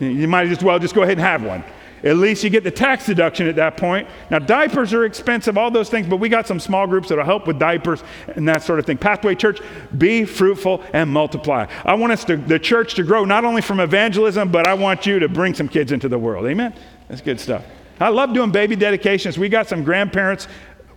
You 0.00 0.28
might 0.28 0.48
as 0.48 0.62
well 0.62 0.78
just 0.78 0.94
go 0.94 1.02
ahead 1.02 1.18
and 1.18 1.20
have 1.20 1.42
one. 1.42 1.64
At 2.04 2.16
least 2.16 2.44
you 2.44 2.50
get 2.50 2.64
the 2.64 2.70
tax 2.70 3.06
deduction 3.06 3.48
at 3.48 3.56
that 3.56 3.76
point. 3.76 4.08
Now, 4.30 4.38
diapers 4.38 4.94
are 4.94 5.04
expensive, 5.04 5.58
all 5.58 5.70
those 5.70 5.90
things, 5.90 6.06
but 6.06 6.16
we 6.16 6.28
got 6.28 6.46
some 6.46 6.60
small 6.60 6.86
groups 6.86 7.08
that'll 7.08 7.24
help 7.24 7.46
with 7.46 7.58
diapers 7.58 8.02
and 8.36 8.48
that 8.48 8.62
sort 8.62 8.78
of 8.78 8.86
thing. 8.86 8.98
Pathway 8.98 9.34
Church, 9.34 9.60
be 9.96 10.24
fruitful 10.24 10.82
and 10.92 11.10
multiply. 11.10 11.66
I 11.84 11.94
want 11.94 12.12
us 12.12 12.24
to, 12.24 12.36
the 12.36 12.58
church 12.58 12.94
to 12.94 13.02
grow 13.02 13.24
not 13.24 13.44
only 13.44 13.62
from 13.62 13.80
evangelism, 13.80 14.50
but 14.50 14.66
I 14.66 14.74
want 14.74 15.06
you 15.06 15.18
to 15.18 15.28
bring 15.28 15.54
some 15.54 15.68
kids 15.68 15.92
into 15.92 16.08
the 16.08 16.18
world. 16.18 16.46
Amen? 16.46 16.74
That's 17.08 17.20
good 17.20 17.40
stuff. 17.40 17.64
I 18.00 18.10
love 18.10 18.32
doing 18.32 18.52
baby 18.52 18.76
dedications. 18.76 19.38
We 19.38 19.48
got 19.48 19.68
some 19.68 19.82
grandparents 19.82 20.46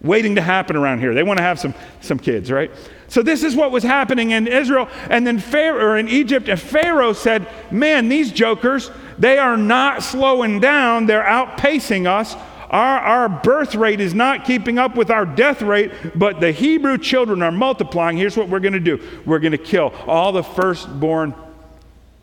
waiting 0.01 0.36
to 0.36 0.41
happen 0.41 0.75
around 0.75 1.00
here. 1.00 1.13
They 1.13 1.24
want 1.24 1.38
to 1.38 1.43
have 1.43 1.60
some, 1.60 1.74
some 2.01 2.20
kids, 2.20 2.51
right? 2.51 2.72
So 3.12 3.22
this 3.22 3.44
is 3.44 3.58
what 3.58 3.72
was 3.72 3.84
happening 3.84 4.32
in 4.32 4.48
Israel 4.48 4.88
and 5.10 5.27
then 5.27 5.38
Pharaoh, 5.38 5.98
in 5.98 6.08
Egypt. 6.08 6.48
And 6.48 6.58
Pharaoh 6.58 7.12
said, 7.12 7.46
Man, 7.70 8.08
these 8.08 8.32
jokers, 8.32 8.89
they 9.20 9.38
are 9.38 9.58
not 9.58 10.01
slowing 10.01 10.62
down, 10.62 11.08
they're 11.08 11.22
outpacing 11.22 12.08
us. 12.08 12.38
Our, 12.70 13.00
our 13.00 13.27
birth 13.27 13.75
rate 13.75 14.00
is 14.00 14.13
not 14.13 14.46
keeping 14.46 14.80
up 14.80 14.96
with 14.96 15.12
our 15.12 15.25
death 15.25 15.62
rate, 15.62 15.91
but 16.15 16.39
the 16.39 16.53
Hebrew 16.53 16.98
children 16.98 17.41
are 17.44 17.51
multiplying. 17.51 18.15
Here's 18.15 18.38
what 18.38 18.48
we're 18.48 18.62
going 18.62 18.72
to 18.72 18.80
do 18.80 19.06
we're 19.25 19.39
going 19.39 19.51
to 19.51 19.58
kill 19.58 19.94
all 20.08 20.32
the 20.32 20.44
firstborn 20.44 21.36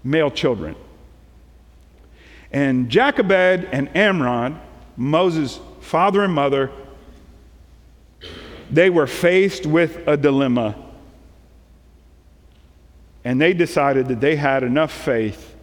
male 0.02 0.30
children. 0.30 0.74
And 2.50 2.88
Jochebed 2.88 3.68
and 3.72 3.94
Amram, 3.94 4.58
Moses' 4.96 5.60
father 5.82 6.24
and 6.24 6.32
mother, 6.32 6.70
they 8.70 8.90
were 8.90 9.06
faced 9.06 9.66
with 9.66 10.06
a 10.06 10.16
dilemma. 10.16 10.74
And 13.24 13.40
they 13.40 13.52
decided 13.52 14.08
that 14.08 14.20
they 14.20 14.36
had 14.36 14.62
enough 14.62 14.92
faith 14.92 15.56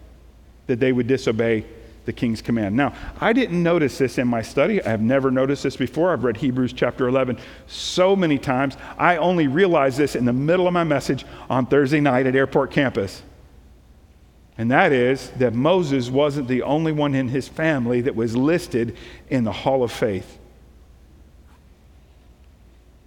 that 0.68 0.80
they 0.80 0.92
would 0.92 1.08
disobey 1.08 1.66
the 2.06 2.14
king's 2.14 2.42
command. 2.42 2.76
Now, 2.76 2.94
I 3.20 3.34
didn't 3.34 3.62
notice 3.62 3.98
this 3.98 4.18
in 4.18 4.28
my 4.28 4.42
study. 4.42 4.82
I 4.84 4.90
have 4.90 5.02
never 5.02 5.32
noticed 5.32 5.64
this 5.64 5.76
before. 5.76 6.14
I've 6.14 6.24
read 6.24 6.38
Hebrews 6.38 6.74
chapter 6.74 7.08
11 7.08 7.40
so 7.68 8.16
many 8.16 8.38
times. 8.38 8.78
I 8.98 9.18
only 9.18 9.48
realized 9.48 9.98
this 9.98 10.16
in 10.16 10.26
the 10.26 10.34
middle 10.34 10.68
of 10.68 10.74
my 10.74 10.84
message 10.84 11.26
on 11.50 11.66
Thursday 11.66 12.00
night 12.00 12.28
at 12.28 12.36
Airport 12.36 12.72
Campus. 12.72 13.24
And 14.58 14.72
that 14.72 14.92
is 14.92 15.32
that 15.32 15.54
Moses 15.54 16.10
wasn't 16.10 16.48
the 16.48 16.62
only 16.62 16.92
one 16.92 17.16
in 17.16 17.28
his 17.28 17.48
family 17.48 18.02
that 18.02 18.16
was 18.16 18.38
listed 18.38 18.96
in 19.30 19.44
the 19.44 19.52
Hall 19.52 19.84
of 19.84 19.92
Faith. 19.92 20.38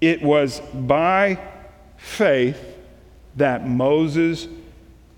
It 0.01 0.23
was 0.23 0.61
by 0.73 1.39
faith 1.97 2.77
that 3.37 3.67
Moses' 3.67 4.49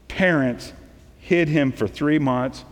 parents 0.09 0.73
hid 1.19 1.49
him 1.49 1.73
for 1.73 1.87
three 1.87 2.19
months 2.19 2.65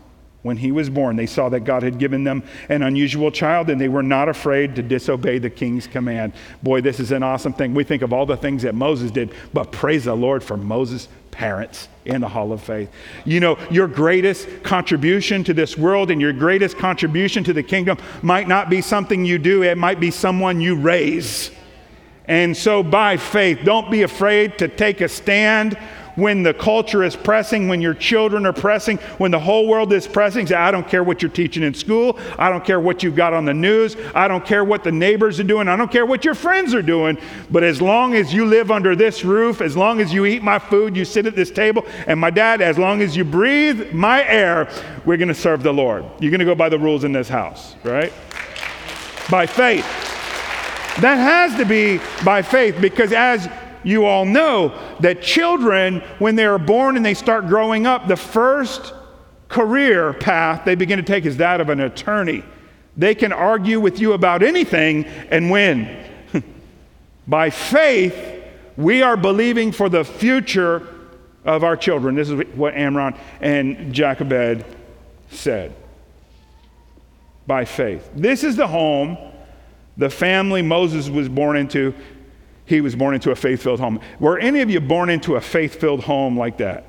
when 0.42 0.56
he 0.56 0.72
was 0.72 0.88
born. 0.88 1.16
They 1.16 1.26
saw 1.26 1.48
that 1.50 1.60
God 1.60 1.82
had 1.82 1.98
given 1.98 2.24
them 2.24 2.42
an 2.68 2.82
unusual 2.82 3.30
child 3.30 3.70
and 3.70 3.80
they 3.80 3.88
were 3.88 4.02
not 4.02 4.28
afraid 4.28 4.76
to 4.76 4.82
disobey 4.82 5.38
the 5.38 5.50
king's 5.50 5.86
command. 5.86 6.32
Boy, 6.62 6.80
this 6.80 7.00
is 7.00 7.12
an 7.12 7.22
awesome 7.22 7.52
thing. 7.52 7.74
We 7.74 7.84
think 7.84 8.02
of 8.02 8.12
all 8.12 8.24
the 8.24 8.36
things 8.36 8.62
that 8.62 8.74
Moses 8.74 9.10
did, 9.10 9.32
but 9.52 9.72
praise 9.72 10.04
the 10.04 10.14
Lord 10.14 10.42
for 10.42 10.56
Moses' 10.56 11.08
parents 11.30 11.88
in 12.04 12.20
the 12.20 12.28
Hall 12.28 12.52
of 12.52 12.62
Faith. 12.62 12.90
You 13.24 13.40
know, 13.40 13.58
your 13.70 13.88
greatest 13.88 14.62
contribution 14.62 15.44
to 15.44 15.54
this 15.54 15.76
world 15.76 16.10
and 16.10 16.20
your 16.20 16.32
greatest 16.32 16.78
contribution 16.78 17.44
to 17.44 17.52
the 17.52 17.62
kingdom 17.62 17.98
might 18.22 18.48
not 18.48 18.70
be 18.70 18.80
something 18.80 19.24
you 19.24 19.38
do, 19.38 19.62
it 19.62 19.76
might 19.76 20.00
be 20.00 20.10
someone 20.10 20.60
you 20.60 20.76
raise. 20.76 21.50
And 22.28 22.54
so, 22.56 22.82
by 22.82 23.16
faith, 23.16 23.60
don't 23.64 23.90
be 23.90 24.02
afraid 24.02 24.58
to 24.58 24.68
take 24.68 25.00
a 25.00 25.08
stand 25.08 25.78
when 26.18 26.42
the 26.42 26.52
culture 26.52 27.04
is 27.04 27.14
pressing, 27.14 27.68
when 27.68 27.80
your 27.80 27.94
children 27.94 28.44
are 28.44 28.52
pressing, 28.52 28.98
when 29.18 29.30
the 29.30 29.38
whole 29.38 29.68
world 29.68 29.92
is 29.92 30.06
pressing. 30.06 30.48
Say, 30.48 30.56
I 30.56 30.72
don't 30.72 30.86
care 30.86 31.04
what 31.04 31.22
you're 31.22 31.30
teaching 31.30 31.62
in 31.62 31.72
school. 31.72 32.18
I 32.36 32.50
don't 32.50 32.64
care 32.64 32.80
what 32.80 33.04
you've 33.04 33.14
got 33.14 33.32
on 33.32 33.44
the 33.44 33.54
news. 33.54 33.96
I 34.16 34.26
don't 34.26 34.44
care 34.44 34.64
what 34.64 34.82
the 34.82 34.90
neighbors 34.90 35.38
are 35.38 35.44
doing. 35.44 35.68
I 35.68 35.76
don't 35.76 35.92
care 35.92 36.04
what 36.04 36.24
your 36.24 36.34
friends 36.34 36.74
are 36.74 36.82
doing. 36.82 37.18
But 37.52 37.62
as 37.62 37.80
long 37.80 38.14
as 38.14 38.34
you 38.34 38.46
live 38.46 38.72
under 38.72 38.96
this 38.96 39.24
roof, 39.24 39.60
as 39.60 39.76
long 39.76 40.00
as 40.00 40.12
you 40.12 40.26
eat 40.26 40.42
my 40.42 40.58
food, 40.58 40.96
you 40.96 41.04
sit 41.04 41.24
at 41.24 41.36
this 41.36 41.52
table, 41.52 41.86
and 42.08 42.18
my 42.18 42.30
dad, 42.30 42.60
as 42.60 42.78
long 42.78 43.00
as 43.00 43.16
you 43.16 43.24
breathe 43.24 43.92
my 43.92 44.24
air, 44.24 44.68
we're 45.06 45.18
going 45.18 45.28
to 45.28 45.34
serve 45.34 45.62
the 45.62 45.72
Lord. 45.72 46.04
You're 46.18 46.32
going 46.32 46.40
to 46.40 46.44
go 46.44 46.56
by 46.56 46.68
the 46.68 46.80
rules 46.80 47.04
in 47.04 47.12
this 47.12 47.28
house, 47.28 47.76
right? 47.84 48.12
By 49.30 49.46
faith. 49.46 50.07
That 51.00 51.16
has 51.16 51.54
to 51.58 51.64
be 51.64 52.00
by 52.24 52.42
faith 52.42 52.76
because, 52.80 53.12
as 53.12 53.48
you 53.84 54.04
all 54.04 54.24
know, 54.24 54.76
that 54.98 55.22
children, 55.22 56.00
when 56.18 56.34
they 56.34 56.44
are 56.44 56.58
born 56.58 56.96
and 56.96 57.06
they 57.06 57.14
start 57.14 57.46
growing 57.46 57.86
up, 57.86 58.08
the 58.08 58.16
first 58.16 58.92
career 59.48 60.12
path 60.12 60.64
they 60.64 60.74
begin 60.74 60.96
to 60.96 61.04
take 61.04 61.24
is 61.24 61.36
that 61.36 61.60
of 61.60 61.68
an 61.68 61.80
attorney. 61.80 62.42
They 62.96 63.14
can 63.14 63.32
argue 63.32 63.78
with 63.78 64.00
you 64.00 64.12
about 64.12 64.42
anything 64.42 65.04
and 65.04 65.52
win. 65.52 66.04
by 67.28 67.50
faith, 67.50 68.42
we 68.76 69.02
are 69.02 69.16
believing 69.16 69.70
for 69.70 69.88
the 69.88 70.04
future 70.04 70.86
of 71.44 71.62
our 71.62 71.76
children. 71.76 72.16
This 72.16 72.28
is 72.28 72.44
what 72.56 72.74
Amram 72.74 73.14
and 73.40 73.94
Jochebed 73.94 74.64
said. 75.30 75.74
By 77.46 77.64
faith. 77.64 78.10
This 78.16 78.42
is 78.42 78.56
the 78.56 78.66
home 78.66 79.16
the 79.98 80.08
family 80.08 80.62
Moses 80.62 81.10
was 81.10 81.28
born 81.28 81.56
into, 81.56 81.92
he 82.64 82.80
was 82.80 82.94
born 82.94 83.14
into 83.14 83.32
a 83.32 83.36
faith 83.36 83.62
filled 83.62 83.80
home. 83.80 84.00
Were 84.20 84.38
any 84.38 84.60
of 84.60 84.70
you 84.70 84.80
born 84.80 85.10
into 85.10 85.34
a 85.34 85.40
faith 85.40 85.80
filled 85.80 86.04
home 86.04 86.38
like 86.38 86.58
that? 86.58 86.84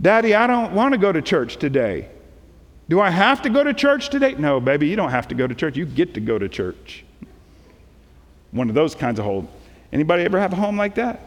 Daddy, 0.00 0.34
I 0.34 0.46
don't 0.46 0.74
want 0.74 0.92
to 0.92 0.98
go 0.98 1.10
to 1.10 1.22
church 1.22 1.56
today. 1.56 2.08
Do 2.88 3.00
I 3.00 3.10
have 3.10 3.42
to 3.42 3.50
go 3.50 3.64
to 3.64 3.74
church 3.74 4.10
today? 4.10 4.34
No, 4.34 4.60
baby, 4.60 4.86
you 4.86 4.96
don't 4.96 5.10
have 5.10 5.28
to 5.28 5.34
go 5.34 5.46
to 5.46 5.54
church. 5.54 5.76
You 5.76 5.86
get 5.86 6.14
to 6.14 6.20
go 6.20 6.38
to 6.38 6.48
church. 6.48 7.04
One 8.50 8.68
of 8.68 8.74
those 8.74 8.94
kinds 8.94 9.18
of 9.18 9.24
home. 9.24 9.48
Anybody 9.92 10.22
ever 10.24 10.38
have 10.38 10.52
a 10.52 10.56
home 10.56 10.76
like 10.76 10.94
that? 10.96 11.20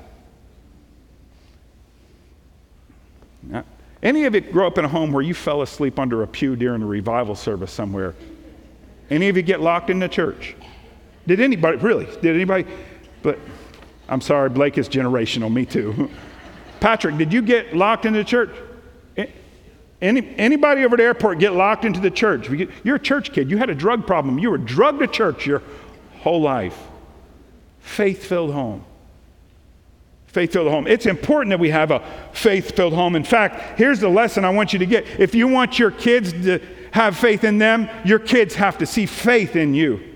Any 4.03 4.25
of 4.25 4.35
you 4.35 4.41
grow 4.41 4.67
up 4.67 4.77
in 4.77 4.85
a 4.85 4.87
home 4.87 5.11
where 5.11 5.23
you 5.23 5.33
fell 5.33 5.61
asleep 5.61 5.99
under 5.99 6.21
a 6.23 6.27
pew 6.27 6.55
during 6.55 6.81
a 6.81 6.85
revival 6.85 7.35
service 7.35 7.71
somewhere 7.71 8.15
any 9.11 9.29
of 9.29 9.37
you 9.37 9.43
get 9.43 9.61
locked 9.61 9.89
in 9.89 9.99
the 9.99 10.09
church? 10.09 10.55
Did 11.27 11.39
anybody, 11.39 11.77
really? 11.77 12.05
Did 12.05 12.35
anybody? 12.35 12.65
But 13.21 13.37
I'm 14.09 14.21
sorry, 14.21 14.49
Blake 14.49 14.77
is 14.77 14.89
generational, 14.89 15.51
me 15.51 15.65
too. 15.65 16.09
Patrick, 16.79 17.17
did 17.17 17.31
you 17.31 17.43
get 17.43 17.75
locked 17.75 18.05
in 18.05 18.13
the 18.13 18.23
church? 18.23 18.49
Any, 20.01 20.33
anybody 20.37 20.83
over 20.83 20.95
at 20.95 20.97
the 20.97 21.03
airport 21.03 21.37
get 21.37 21.53
locked 21.53 21.85
into 21.85 21.99
the 21.99 22.09
church? 22.09 22.49
You're 22.83 22.95
a 22.95 22.99
church 22.99 23.31
kid. 23.31 23.51
You 23.51 23.57
had 23.57 23.69
a 23.69 23.75
drug 23.75 24.07
problem. 24.07 24.39
You 24.39 24.49
were 24.49 24.57
drugged 24.57 24.99
to 24.99 25.07
church 25.07 25.45
your 25.45 25.61
whole 26.21 26.41
life. 26.41 26.77
Faith 27.81 28.25
filled 28.25 28.51
home. 28.51 28.83
Faith 30.25 30.53
filled 30.53 30.69
home. 30.69 30.87
It's 30.87 31.05
important 31.05 31.51
that 31.51 31.59
we 31.59 31.69
have 31.69 31.91
a 31.91 32.03
faith 32.33 32.75
filled 32.75 32.93
home. 32.93 33.15
In 33.15 33.23
fact, 33.23 33.77
here's 33.77 33.99
the 33.99 34.09
lesson 34.09 34.43
I 34.43 34.49
want 34.49 34.73
you 34.73 34.79
to 34.79 34.85
get. 34.87 35.05
If 35.19 35.35
you 35.35 35.47
want 35.47 35.77
your 35.77 35.91
kids 35.91 36.31
to 36.33 36.59
have 36.91 37.17
faith 37.17 37.43
in 37.43 37.57
them, 37.57 37.89
your 38.05 38.19
kids 38.19 38.55
have 38.55 38.77
to 38.77 38.85
see 38.85 39.05
faith 39.05 39.55
in 39.55 39.73
you. 39.73 40.11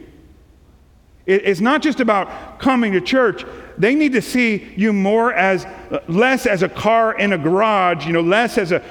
It's 1.26 1.60
not 1.60 1.82
just 1.82 2.00
about 2.00 2.60
coming 2.60 2.94
to 2.94 3.02
church. 3.02 3.44
They 3.78 3.96
need 3.96 4.14
to 4.14 4.22
see 4.22 4.72
you 4.76 4.94
more 4.94 5.34
as 5.34 5.66
uh, 5.66 6.00
less 6.08 6.46
as 6.46 6.62
a 6.62 6.70
car 6.70 7.18
in 7.18 7.34
a 7.34 7.38
garage, 7.38 8.06
you 8.06 8.14
know, 8.14 8.22
less 8.22 8.60
as 8.60 8.72
a 8.72 8.84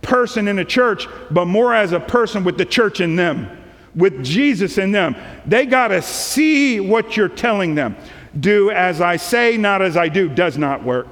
person 0.00 0.48
in 0.48 0.58
a 0.58 0.64
church, 0.64 1.06
but 1.30 1.44
more 1.44 1.74
as 1.74 1.92
a 1.92 2.00
person 2.00 2.42
with 2.42 2.56
the 2.56 2.64
church 2.64 3.00
in 3.00 3.16
them, 3.16 3.50
with 3.94 4.24
Jesus 4.24 4.78
in 4.78 4.92
them. 4.92 5.14
They 5.46 5.66
got 5.66 5.88
to 5.88 6.00
see 6.00 6.80
what 6.80 7.18
you're 7.18 7.28
telling 7.28 7.74
them. 7.74 7.96
Do 8.40 8.70
as 8.70 9.02
I 9.02 9.16
say, 9.16 9.58
not 9.58 9.82
as 9.82 9.96
I 9.96 10.08
do, 10.08 10.28
does 10.28 10.56
not 10.56 10.82
work. 10.82 11.08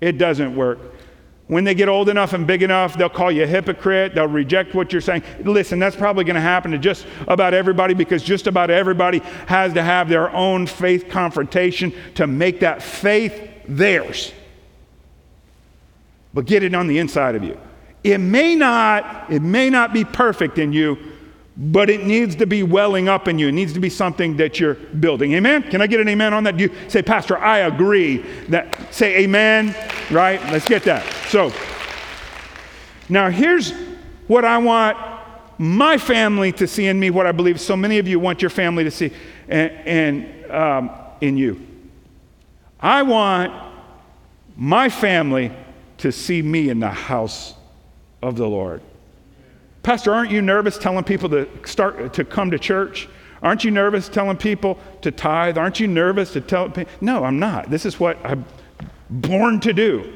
It 0.00 0.12
doesn't 0.12 0.54
work. 0.54 0.78
When 1.52 1.64
they 1.64 1.74
get 1.74 1.86
old 1.86 2.08
enough 2.08 2.32
and 2.32 2.46
big 2.46 2.62
enough, 2.62 2.96
they'll 2.96 3.10
call 3.10 3.30
you 3.30 3.42
a 3.42 3.46
hypocrite. 3.46 4.14
They'll 4.14 4.26
reject 4.26 4.74
what 4.74 4.90
you're 4.90 5.02
saying. 5.02 5.22
Listen, 5.44 5.78
that's 5.78 5.94
probably 5.94 6.24
going 6.24 6.36
to 6.36 6.40
happen 6.40 6.70
to 6.70 6.78
just 6.78 7.06
about 7.28 7.52
everybody 7.52 7.92
because 7.92 8.22
just 8.22 8.46
about 8.46 8.70
everybody 8.70 9.18
has 9.48 9.74
to 9.74 9.82
have 9.82 10.08
their 10.08 10.30
own 10.30 10.66
faith 10.66 11.10
confrontation 11.10 11.92
to 12.14 12.26
make 12.26 12.60
that 12.60 12.82
faith 12.82 13.50
theirs. 13.68 14.32
But 16.32 16.46
get 16.46 16.62
it 16.62 16.74
on 16.74 16.86
the 16.86 16.98
inside 16.98 17.34
of 17.34 17.44
you. 17.44 17.60
It 18.02 18.16
may 18.16 18.54
not, 18.54 19.30
it 19.30 19.42
may 19.42 19.68
not 19.68 19.92
be 19.92 20.06
perfect 20.06 20.56
in 20.58 20.72
you, 20.72 20.96
but 21.64 21.88
it 21.88 22.04
needs 22.04 22.34
to 22.34 22.46
be 22.46 22.64
welling 22.64 23.08
up 23.08 23.28
in 23.28 23.38
you. 23.38 23.46
It 23.46 23.52
needs 23.52 23.72
to 23.74 23.80
be 23.80 23.88
something 23.88 24.36
that 24.38 24.58
you're 24.58 24.74
building. 24.74 25.34
Amen? 25.34 25.62
Can 25.62 25.80
I 25.80 25.86
get 25.86 26.00
an 26.00 26.08
amen 26.08 26.34
on 26.34 26.42
that? 26.42 26.58
You 26.58 26.74
say, 26.88 27.02
Pastor, 27.02 27.38
I 27.38 27.58
agree. 27.58 28.18
That 28.48 28.92
say 28.92 29.18
amen, 29.20 29.72
right? 30.10 30.42
Let's 30.50 30.66
get 30.66 30.82
that. 30.84 31.06
So 31.28 31.52
now 33.08 33.30
here's 33.30 33.72
what 34.26 34.44
I 34.44 34.58
want 34.58 34.98
my 35.56 35.98
family 35.98 36.50
to 36.50 36.66
see 36.66 36.86
in 36.86 36.98
me, 36.98 37.10
what 37.10 37.26
I 37.28 37.32
believe 37.32 37.60
so 37.60 37.76
many 37.76 37.98
of 37.98 38.08
you 38.08 38.18
want 38.18 38.42
your 38.42 38.50
family 38.50 38.82
to 38.82 38.90
see 38.90 39.12
and, 39.48 39.70
and 39.86 40.50
um, 40.50 40.90
in 41.20 41.36
you. 41.36 41.64
I 42.80 43.02
want 43.04 43.52
my 44.56 44.88
family 44.88 45.52
to 45.98 46.10
see 46.10 46.42
me 46.42 46.70
in 46.70 46.80
the 46.80 46.90
house 46.90 47.54
of 48.20 48.36
the 48.36 48.48
Lord. 48.48 48.82
Pastor, 49.82 50.14
aren't 50.14 50.30
you 50.30 50.42
nervous 50.42 50.78
telling 50.78 51.04
people 51.04 51.28
to 51.30 51.48
start 51.64 52.12
to 52.14 52.24
come 52.24 52.50
to 52.50 52.58
church? 52.58 53.08
Aren't 53.42 53.64
you 53.64 53.72
nervous 53.72 54.08
telling 54.08 54.36
people 54.36 54.78
to 55.00 55.10
tithe? 55.10 55.58
Aren't 55.58 55.80
you 55.80 55.88
nervous 55.88 56.32
to 56.34 56.40
tell 56.40 56.70
people? 56.70 56.92
No, 57.00 57.24
I'm 57.24 57.40
not. 57.40 57.70
This 57.70 57.84
is 57.84 57.98
what 57.98 58.16
I'm 58.24 58.44
born 59.10 59.58
to 59.60 59.72
do. 59.72 60.12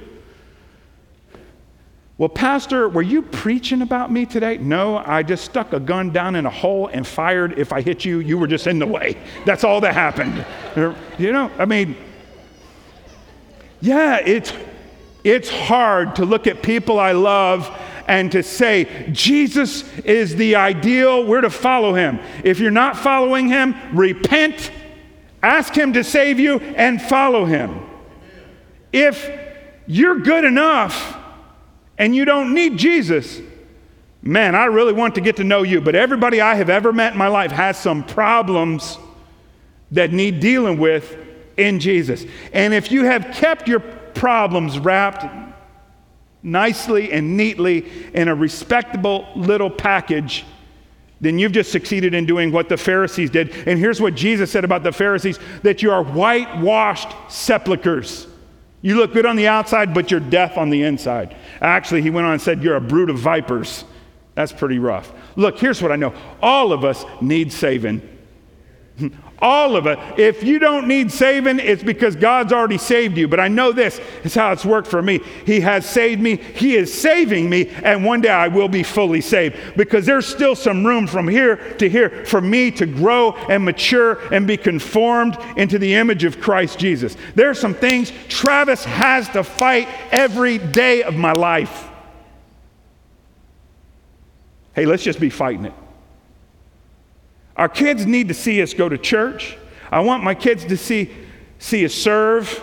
Well, 2.18 2.28
Pastor, 2.28 2.88
were 2.88 3.02
you 3.02 3.20
preaching 3.20 3.82
about 3.82 4.10
me 4.10 4.24
today? 4.24 4.56
No, 4.56 4.98
I 5.04 5.22
just 5.22 5.44
stuck 5.44 5.72
a 5.74 5.80
gun 5.80 6.12
down 6.12 6.34
in 6.36 6.46
a 6.46 6.50
hole 6.50 6.86
and 6.86 7.06
fired. 7.06 7.58
If 7.58 7.72
I 7.72 7.82
hit 7.82 8.04
you, 8.06 8.20
you 8.20 8.38
were 8.38 8.46
just 8.46 8.66
in 8.66 8.78
the 8.78 8.86
way. 8.86 9.18
That's 9.44 9.64
all 9.64 9.82
that 9.82 9.92
happened. 9.92 10.46
You 11.18 11.32
know, 11.32 11.50
I 11.58 11.66
mean, 11.66 11.94
yeah, 13.80 14.20
it's, 14.24 14.52
it's 15.24 15.50
hard 15.50 16.16
to 16.16 16.24
look 16.24 16.46
at 16.46 16.62
people 16.62 16.98
I 16.98 17.12
love 17.12 17.68
and 18.06 18.32
to 18.32 18.42
say, 18.42 19.08
Jesus 19.12 19.82
is 19.98 20.36
the 20.36 20.56
ideal, 20.56 21.24
we're 21.26 21.40
to 21.40 21.50
follow 21.50 21.94
him. 21.94 22.20
If 22.44 22.60
you're 22.60 22.70
not 22.70 22.96
following 22.96 23.48
him, 23.48 23.74
repent, 23.92 24.70
ask 25.42 25.74
him 25.74 25.92
to 25.92 26.04
save 26.04 26.38
you, 26.38 26.58
and 26.58 27.02
follow 27.02 27.44
him. 27.44 27.82
If 28.92 29.28
you're 29.86 30.20
good 30.20 30.44
enough, 30.44 31.16
and 31.98 32.14
you 32.14 32.24
don't 32.24 32.54
need 32.54 32.78
Jesus, 32.78 33.40
man, 34.22 34.54
I 34.54 34.66
really 34.66 34.92
want 34.92 35.14
to 35.16 35.20
get 35.20 35.36
to 35.36 35.44
know 35.44 35.62
you. 35.62 35.80
But 35.80 35.94
everybody 35.94 36.40
I 36.40 36.54
have 36.54 36.70
ever 36.70 36.92
met 36.92 37.12
in 37.12 37.18
my 37.18 37.28
life 37.28 37.50
has 37.50 37.78
some 37.78 38.04
problems 38.04 38.98
that 39.92 40.12
need 40.12 40.40
dealing 40.40 40.78
with 40.78 41.16
in 41.56 41.80
Jesus. 41.80 42.24
And 42.52 42.74
if 42.74 42.92
you 42.92 43.04
have 43.04 43.34
kept 43.34 43.68
your 43.68 43.80
problems 43.80 44.78
wrapped 44.78 45.24
nicely 46.42 47.12
and 47.12 47.36
neatly 47.36 47.86
in 48.14 48.28
a 48.28 48.34
respectable 48.34 49.28
little 49.34 49.70
package, 49.70 50.44
then 51.20 51.38
you've 51.38 51.52
just 51.52 51.72
succeeded 51.72 52.14
in 52.14 52.26
doing 52.26 52.52
what 52.52 52.68
the 52.68 52.76
Pharisees 52.76 53.30
did. 53.30 53.50
And 53.66 53.78
here's 53.78 54.00
what 54.00 54.14
Jesus 54.14 54.50
said 54.50 54.64
about 54.64 54.82
the 54.82 54.92
Pharisees 54.92 55.38
that 55.62 55.82
you 55.82 55.90
are 55.90 56.04
whitewashed 56.04 57.08
sepulchres. 57.28 58.26
You 58.82 58.96
look 58.96 59.14
good 59.14 59.26
on 59.26 59.36
the 59.36 59.48
outside, 59.48 59.94
but 59.94 60.10
you're 60.10 60.20
deaf 60.20 60.58
on 60.58 60.70
the 60.70 60.82
inside. 60.82 61.36
Actually, 61.60 62.02
he 62.02 62.10
went 62.10 62.26
on 62.26 62.34
and 62.34 62.42
said, 62.42 62.62
You're 62.62 62.76
a 62.76 62.80
brood 62.80 63.10
of 63.10 63.18
vipers. 63.18 63.84
That's 64.34 64.52
pretty 64.52 64.78
rough. 64.78 65.12
Look, 65.34 65.58
here's 65.58 65.80
what 65.80 65.90
I 65.90 65.96
know 65.96 66.14
all 66.42 66.72
of 66.72 66.84
us 66.84 67.04
need 67.20 67.52
saving. 67.52 68.02
All 69.38 69.76
of 69.76 69.86
it. 69.86 69.98
If 70.18 70.42
you 70.42 70.58
don't 70.58 70.88
need 70.88 71.12
saving, 71.12 71.58
it's 71.58 71.82
because 71.82 72.16
God's 72.16 72.52
already 72.52 72.78
saved 72.78 73.18
you. 73.18 73.28
But 73.28 73.38
I 73.38 73.48
know 73.48 73.70
this 73.70 74.00
is 74.24 74.34
how 74.34 74.52
it's 74.52 74.64
worked 74.64 74.88
for 74.88 75.02
me. 75.02 75.20
He 75.44 75.60
has 75.60 75.84
saved 75.88 76.22
me, 76.22 76.36
He 76.36 76.74
is 76.74 76.92
saving 76.92 77.50
me, 77.50 77.68
and 77.82 78.04
one 78.04 78.22
day 78.22 78.30
I 78.30 78.48
will 78.48 78.68
be 78.68 78.82
fully 78.82 79.20
saved 79.20 79.56
because 79.76 80.06
there's 80.06 80.26
still 80.26 80.54
some 80.54 80.86
room 80.86 81.06
from 81.06 81.28
here 81.28 81.56
to 81.74 81.88
here 81.88 82.24
for 82.24 82.40
me 82.40 82.70
to 82.72 82.86
grow 82.86 83.32
and 83.50 83.64
mature 83.64 84.18
and 84.32 84.46
be 84.46 84.56
conformed 84.56 85.36
into 85.56 85.78
the 85.78 85.94
image 85.94 86.24
of 86.24 86.40
Christ 86.40 86.78
Jesus. 86.78 87.16
There 87.34 87.50
are 87.50 87.54
some 87.54 87.74
things 87.74 88.12
Travis 88.28 88.84
has 88.84 89.28
to 89.30 89.44
fight 89.44 89.88
every 90.10 90.58
day 90.58 91.02
of 91.02 91.14
my 91.14 91.32
life. 91.32 91.88
Hey, 94.74 94.86
let's 94.86 95.02
just 95.02 95.20
be 95.20 95.30
fighting 95.30 95.66
it. 95.66 95.74
Our 97.56 97.68
kids 97.68 98.06
need 98.06 98.28
to 98.28 98.34
see 98.34 98.60
us 98.62 98.74
go 98.74 98.88
to 98.88 98.98
church. 98.98 99.56
I 99.90 100.00
want 100.00 100.22
my 100.22 100.34
kids 100.34 100.64
to 100.66 100.76
see, 100.76 101.10
see 101.58 101.84
us 101.84 101.94
serve. 101.94 102.62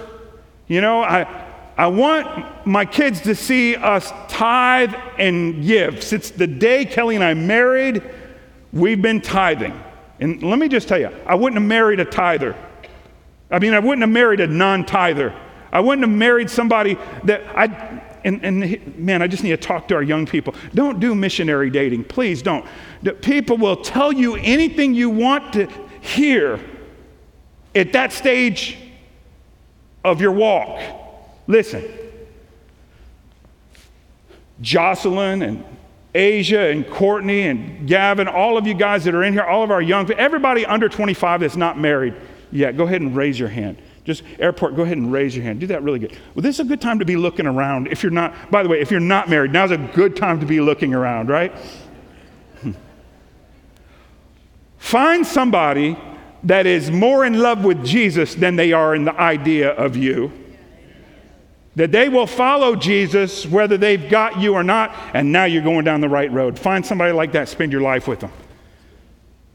You 0.68 0.82
know, 0.82 1.02
I, 1.02 1.44
I 1.78 1.88
want 1.88 2.68
my 2.68 2.86
kids 2.86 3.22
to 3.22 3.34
see 3.34 3.76
us 3.76 4.12
tithe 4.28 4.94
and 5.18 5.64
give. 5.64 6.04
Since 6.04 6.32
the 6.32 6.48
day 6.48 6.86
Kelly 6.86 7.16
and 7.16 7.24
I 7.24 7.34
married, 7.34 8.04
we've 8.72 9.02
been 9.02 9.22
tithing. 9.22 9.80
And 10.20 10.44
let 10.44 10.60
me 10.60 10.68
just 10.68 10.88
tell 10.88 11.00
you, 11.00 11.10
I 11.26 11.36
wouldn't 11.36 11.60
have 11.60 11.68
married 11.68 12.00
a 12.00 12.06
tither. 12.06 12.56
I 13.50 13.60
mean, 13.60 13.74
I 13.74 13.80
wouldn't 13.80 14.02
have 14.02 14.10
married 14.10 14.40
a 14.40 14.48
non 14.48 14.86
tither. 14.86 15.34
I 15.72 15.79
wouldn't 15.79 16.08
have 16.08 16.16
married 16.16 16.50
somebody 16.51 16.98
that 17.24 17.42
I, 17.58 17.68
and, 18.24 18.44
and 18.44 18.98
man, 18.98 19.22
I 19.22 19.27
just 19.27 19.44
need 19.44 19.51
to 19.51 19.57
talk 19.57 19.88
to 19.90 19.96
our 19.96 20.03
young 20.03 20.25
people. 20.25 20.55
Don't 20.74 21.00
do 21.00 21.14
missionary 21.16 21.70
dating. 21.70 22.05
Please 22.05 22.42
don't. 22.42 22.66
People 23.22 23.57
will 23.57 23.77
tell 23.77 24.12
you 24.12 24.36
anything 24.36 24.94
you 24.94 25.09
want 25.09 25.53
to 25.53 25.68
hear 26.01 26.59
at 27.75 27.94
that 27.94 28.12
stage 28.12 28.77
of 30.03 30.22
your 30.22 30.31
walk. 30.31 30.79
Listen, 31.48 31.83
Jocelyn 34.62 35.42
and 35.42 35.66
Asia 36.16 36.70
and 36.70 36.88
Courtney 36.88 37.48
and 37.48 37.88
Gavin, 37.88 38.27
all 38.27 38.57
of 38.57 38.68
you 38.68 38.74
guys 38.74 39.03
that 39.05 39.16
are 39.16 39.24
in 39.24 39.33
here, 39.33 39.44
all 39.44 39.64
of 39.64 39.72
our 39.72 39.81
young, 39.81 40.09
everybody 40.12 40.66
under 40.66 40.88
25 40.88 41.42
that's 41.42 41.55
not 41.55 41.79
married 41.79 42.14
yet, 42.51 42.77
go 42.77 42.83
ahead 42.83 43.01
and 43.01 43.16
raise 43.16 43.40
your 43.40 43.50
hand. 43.50 43.81
Just 44.03 44.24
airport, 44.37 44.75
go 44.75 44.83
ahead 44.83 44.98
and 44.98 45.11
raise 45.11 45.35
your 45.35 45.44
hand. 45.44 45.61
Do 45.61 45.68
that 45.68 45.81
really 45.81 46.00
good. 46.00 46.11
Well, 46.35 46.42
this 46.44 46.55
is 46.55 46.59
a 46.59 46.66
good 46.66 46.81
time 46.81 47.00
to 47.00 47.05
be 47.05 47.16
looking 47.16 47.46
around. 47.46 47.87
If 47.87 48.03
you're 48.03 48.11
not, 48.11 48.51
by 48.51 48.61
the 48.61 48.70
way, 48.70 48.81
if 48.81 48.92
you're 48.92 49.00
not 49.00 49.29
married, 49.29 49.53
now's 49.53 49.72
a 49.72 49.77
good 49.77 50.16
time 50.16 50.39
to 50.42 50.46
be 50.46 50.59
looking 50.59 50.94
around, 50.94 51.29
right? 51.29 51.53
Hmm. 52.61 52.72
Find 54.77 55.25
somebody 55.25 55.98
that 56.44 56.66
is 56.66 56.92
more 56.92 57.25
in 57.25 57.39
love 57.39 57.63
with 57.63 57.85
Jesus 57.85 58.35
than 58.35 58.57
they 58.57 58.74
are 58.74 58.94
in 58.94 59.05
the 59.05 59.18
idea 59.20 59.72
of 59.72 59.96
you. 59.96 60.31
That 61.75 61.92
they 61.92 62.09
will 62.09 62.27
follow 62.27 62.75
Jesus 62.75 63.48
whether 63.48 63.77
they've 63.77 64.09
got 64.09 64.39
you 64.39 64.53
or 64.53 64.63
not, 64.63 64.94
and 65.13 65.31
now 65.31 65.46
you're 65.46 65.63
going 65.63 65.85
down 65.85 66.01
the 66.01 66.09
right 66.09 66.31
road. 66.31 66.59
Find 66.59 66.85
somebody 66.85 67.13
like 67.13 67.31
that, 67.31 67.48
spend 67.48 67.72
your 67.72 67.81
life 67.81 68.07
with 68.07 68.20
them. 68.20 68.31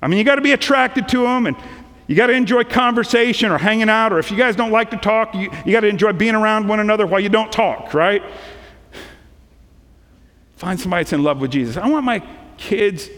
I 0.01 0.09
mean, 0.09 0.19
you 0.19 0.25
got 0.25 0.37
to 0.37 0.41
be 0.41 0.53
attracted 0.53 1.09
to 1.09 1.23
them, 1.23 1.47
and 1.47 1.57
you 2.09 2.17
got 2.17 2.29
to 2.29 2.33
enjoy 2.33 2.65
conversation 2.65 3.53
or 3.53 3.59
hanging 3.59 3.91
out, 3.91 4.15
or 4.15 4.19
if 4.19 4.31
you 4.31 4.37
guys 4.37 4.57
don't 4.57 4.73
like 4.73 4.91
to 4.91 4.97
talk, 4.97 5.35
you, 5.35 5.51
you 5.65 5.73
got 5.73 5.81
to 5.81 5.89
enjoy 5.89 6.13
being 6.13 6.35
around 6.35 6.67
one 6.67 6.81
another 6.81 7.07
while 7.07 7.21
you 7.21 7.29
don't 7.29 7.53
talk, 7.53 7.93
right? 7.93 8.23
Find 10.57 10.81
somebody 10.81 11.05
that's 11.05 11.13
in 11.13 11.23
love 11.23 11.41
with 11.41 11.53
Jesus. 11.53 11.77
I 11.77 11.87
want 11.87 12.07
my 12.07 12.27
kids 12.57 13.11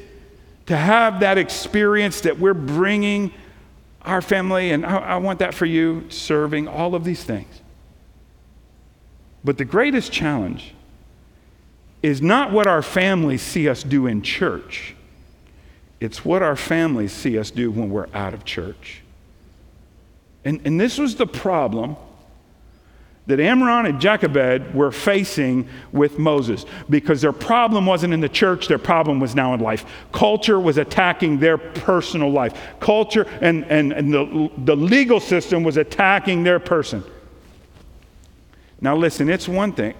to 0.66 0.76
have 0.76 1.20
that 1.20 1.38
experience 1.38 2.22
that 2.22 2.38
we're 2.38 2.52
bringing 2.52 3.32
our 4.02 4.20
family, 4.20 4.72
and 4.72 4.84
I, 4.84 4.96
I 4.98 5.16
want 5.18 5.38
that 5.38 5.54
for 5.54 5.66
you, 5.66 6.10
serving, 6.10 6.66
all 6.66 6.96
of 6.96 7.04
these 7.04 7.22
things. 7.22 7.60
But 9.44 9.56
the 9.56 9.64
greatest 9.64 10.10
challenge 10.10 10.74
is 12.02 12.20
not 12.20 12.50
what 12.50 12.66
our 12.66 12.82
families 12.82 13.40
see 13.40 13.68
us 13.68 13.84
do 13.84 14.06
in 14.06 14.22
church 14.22 14.96
it's 16.00 16.24
what 16.24 16.42
our 16.42 16.56
families 16.56 17.12
see 17.12 17.38
us 17.38 17.50
do 17.50 17.70
when 17.70 17.90
we're 17.90 18.08
out 18.14 18.34
of 18.34 18.44
church. 18.44 19.02
And, 20.44 20.60
and 20.64 20.80
this 20.80 20.96
was 20.96 21.16
the 21.16 21.26
problem 21.26 21.96
that 23.26 23.38
Amram 23.38 23.86
and 23.86 24.00
Jochebed 24.00 24.74
were 24.74 24.90
facing 24.90 25.68
with 25.92 26.18
Moses 26.18 26.64
because 26.88 27.20
their 27.20 27.32
problem 27.32 27.86
wasn't 27.86 28.14
in 28.14 28.20
the 28.20 28.28
church, 28.28 28.66
their 28.66 28.78
problem 28.78 29.20
was 29.20 29.34
now 29.34 29.54
in 29.54 29.60
life. 29.60 29.84
Culture 30.10 30.58
was 30.58 30.78
attacking 30.78 31.38
their 31.38 31.58
personal 31.58 32.32
life. 32.32 32.58
Culture 32.80 33.26
and, 33.40 33.64
and, 33.66 33.92
and 33.92 34.12
the, 34.12 34.50
the 34.64 34.74
legal 34.74 35.20
system 35.20 35.62
was 35.62 35.76
attacking 35.76 36.42
their 36.42 36.58
person. 36.58 37.04
Now, 38.80 38.96
listen, 38.96 39.28
it's 39.28 39.46
one 39.46 39.72
thing. 39.72 39.94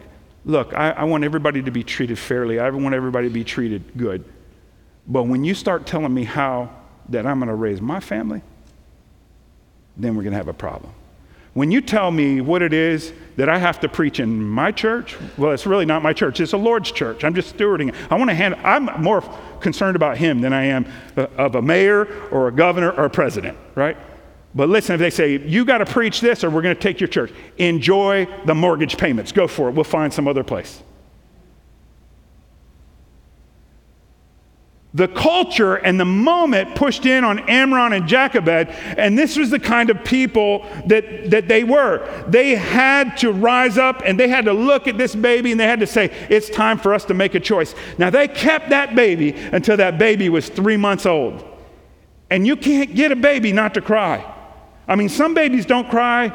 Look, 0.47 0.73
I, 0.75 0.91
I 0.91 1.05
want 1.05 1.23
everybody 1.23 1.63
to 1.63 1.71
be 1.71 1.85
treated 1.85 2.19
fairly, 2.19 2.59
I 2.59 2.71
want 2.71 2.95
everybody 2.95 3.29
to 3.29 3.35
be 3.35 3.45
treated 3.45 3.85
good. 3.97 4.25
But 5.07 5.25
when 5.25 5.45
you 5.45 5.55
start 5.55 5.87
telling 5.87 6.13
me 6.15 6.25
how 6.25 6.71
that 7.09 7.27
I'm 7.27 7.39
going 7.39 7.49
to 7.49 7.55
raise 7.55 7.81
my 7.81 8.01
family, 8.01 8.43
then 9.97 10.17
we're 10.17 10.23
going 10.23 10.33
to 10.33 10.39
have 10.39 10.49
a 10.49 10.53
problem. 10.53 10.93
When 11.53 11.73
you 11.73 11.81
tell 11.81 12.13
me 12.13 12.41
what 12.41 12.63
it 12.63 12.73
is 12.73 13.13
that 13.37 13.49
I 13.49 13.59
have 13.59 13.81
to 13.81 13.89
preach 13.89 14.21
in 14.21 14.41
my 14.41 14.71
church, 14.71 15.17
well, 15.37 15.51
it's 15.51 15.67
really 15.67 15.85
not 15.85 16.01
my 16.01 16.13
church. 16.13 16.39
It's 16.39 16.53
a 16.53 16.57
Lord's 16.57 16.93
church. 16.93 17.25
I'm 17.25 17.35
just 17.35 17.57
stewarding 17.57 17.89
it. 17.89 17.95
I 18.09 18.15
want 18.15 18.31
to 18.31 18.35
hand, 18.35 18.55
I'm 18.63 18.85
more 19.03 19.23
concerned 19.59 19.97
about 19.97 20.17
him 20.17 20.41
than 20.41 20.53
I 20.53 20.67
am 20.67 20.87
uh, 21.17 21.27
of 21.37 21.57
a 21.57 21.63
mayor 21.63 22.07
or 22.31 22.47
a 22.49 22.53
governor 22.53 22.93
or 22.93 23.07
a 23.07 23.11
president, 23.11 23.59
right? 23.75 23.97
But 24.55 24.69
listen, 24.69 24.95
if 24.95 25.01
they 25.01 25.11
say, 25.11 25.39
you 25.39 25.65
got 25.65 25.79
to 25.79 25.87
preach 25.87 26.21
this 26.21 26.45
or 26.45 26.51
we're 26.51 26.63
going 26.63 26.75
to 26.75 26.81
take 26.81 27.01
your 27.01 27.09
church, 27.09 27.33
enjoy 27.59 28.29
the 28.47 28.55
mortgage 28.55 28.97
payments. 28.97 29.33
Go 29.33 29.49
for 29.49 29.69
it. 29.69 29.75
We'll 29.75 29.85
find 29.85 30.13
some 30.13 30.29
other 30.29 30.45
place. 30.45 30.83
The 34.93 35.07
culture 35.07 35.77
and 35.77 36.01
the 36.01 36.05
moment 36.05 36.75
pushed 36.75 37.07
in 37.07 37.23
on 37.23 37.39
Amram 37.49 37.93
and 37.93 38.09
Jochebed, 38.09 38.69
and 38.99 39.17
this 39.17 39.37
was 39.37 39.51
the 39.51 39.61
kind 39.61 39.89
of 39.89 40.03
people 40.05 40.67
that, 40.87 41.31
that 41.31 41.47
they 41.47 41.63
were. 41.63 42.25
They 42.27 42.57
had 42.57 43.17
to 43.19 43.31
rise 43.31 43.79
up 43.79 44.03
and 44.05 44.19
they 44.19 44.29
had 44.29 44.47
to 44.47 44.53
look 44.53 44.89
at 44.89 44.99
this 44.99 45.15
baby 45.15 45.53
and 45.53 45.61
they 45.61 45.67
had 45.67 45.81
to 45.81 45.87
say, 45.87 46.07
It's 46.29 46.51
time 46.51 46.77
for 46.77 46.93
us 46.93 47.05
to 47.05 47.15
make 47.15 47.37
a 47.37 47.41
choice. 47.41 47.75
Now, 47.99 48.11
they 48.11 48.27
kept 48.27 48.71
that 48.71 48.97
baby 48.97 49.33
until 49.53 49.77
that 49.77 49.97
baby 49.97 50.29
was 50.29 50.49
three 50.49 50.77
months 50.77 51.07
old. 51.07 51.45
And 52.29 52.47
you 52.47 52.57
can't 52.57 52.95
get 52.95 53.13
a 53.13 53.17
baby 53.17 53.53
not 53.53 53.75
to 53.75 53.81
cry. 53.81 54.25
I 54.89 54.97
mean, 54.97 55.09
some 55.09 55.35
babies 55.35 55.67
don't 55.67 55.89
cry, 55.89 56.33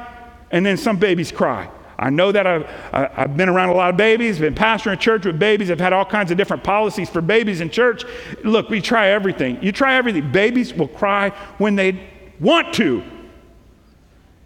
and 0.49 0.65
then 0.65 0.77
some 0.77 0.97
babies 0.97 1.31
cry. 1.31 1.69
I 1.97 2.09
know 2.09 2.31
that 2.31 2.45
I've, 2.45 2.69
I've 2.91 3.37
been 3.37 3.49
around 3.49 3.69
a 3.69 3.73
lot 3.73 3.89
of 3.89 3.97
babies, 3.97 4.39
been 4.39 4.53
pastoring 4.53 4.93
a 4.93 4.97
church 4.97 5.25
with 5.25 5.39
babies. 5.39 5.71
I've 5.71 5.79
had 5.79 5.93
all 5.93 6.05
kinds 6.05 6.31
of 6.31 6.37
different 6.37 6.63
policies 6.63 7.09
for 7.09 7.21
babies 7.21 7.61
in 7.61 7.69
church. 7.69 8.03
Look, 8.43 8.69
we 8.69 8.81
try 8.81 9.09
everything. 9.09 9.61
You 9.63 9.71
try 9.71 9.95
everything. 9.95 10.31
Babies 10.31 10.73
will 10.73 10.87
cry 10.87 11.29
when 11.57 11.75
they 11.75 12.09
want 12.39 12.73
to. 12.75 13.03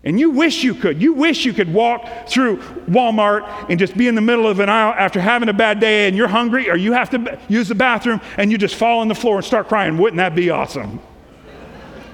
And 0.03 0.19
you 0.19 0.29
wish 0.29 0.63
you 0.63 0.73
could. 0.73 1.01
You 1.01 1.13
wish 1.13 1.43
you 1.43 1.51
could 1.51 1.73
walk 1.73 2.27
through 2.27 2.57
Walmart 2.87 3.69
and 3.69 3.77
just 3.77 3.97
be 3.97 4.07
in 4.07 4.15
the 4.15 4.21
middle 4.21 4.47
of 4.47 4.59
an 4.59 4.69
aisle 4.69 4.93
after 4.97 5.19
having 5.19 5.49
a 5.49 5.53
bad 5.53 5.79
day 5.79 6.07
and 6.07 6.15
you're 6.15 6.29
hungry 6.29 6.69
or 6.69 6.77
you 6.77 6.93
have 6.93 7.09
to 7.09 7.37
use 7.49 7.67
the 7.67 7.75
bathroom 7.75 8.21
and 8.37 8.51
you 8.51 8.57
just 8.57 8.75
fall 8.75 8.99
on 8.99 9.09
the 9.09 9.15
floor 9.15 9.37
and 9.37 9.45
start 9.45 9.67
crying. 9.67 9.97
Wouldn't 9.97 10.17
that 10.17 10.35
be 10.35 10.49
awesome? 10.51 11.01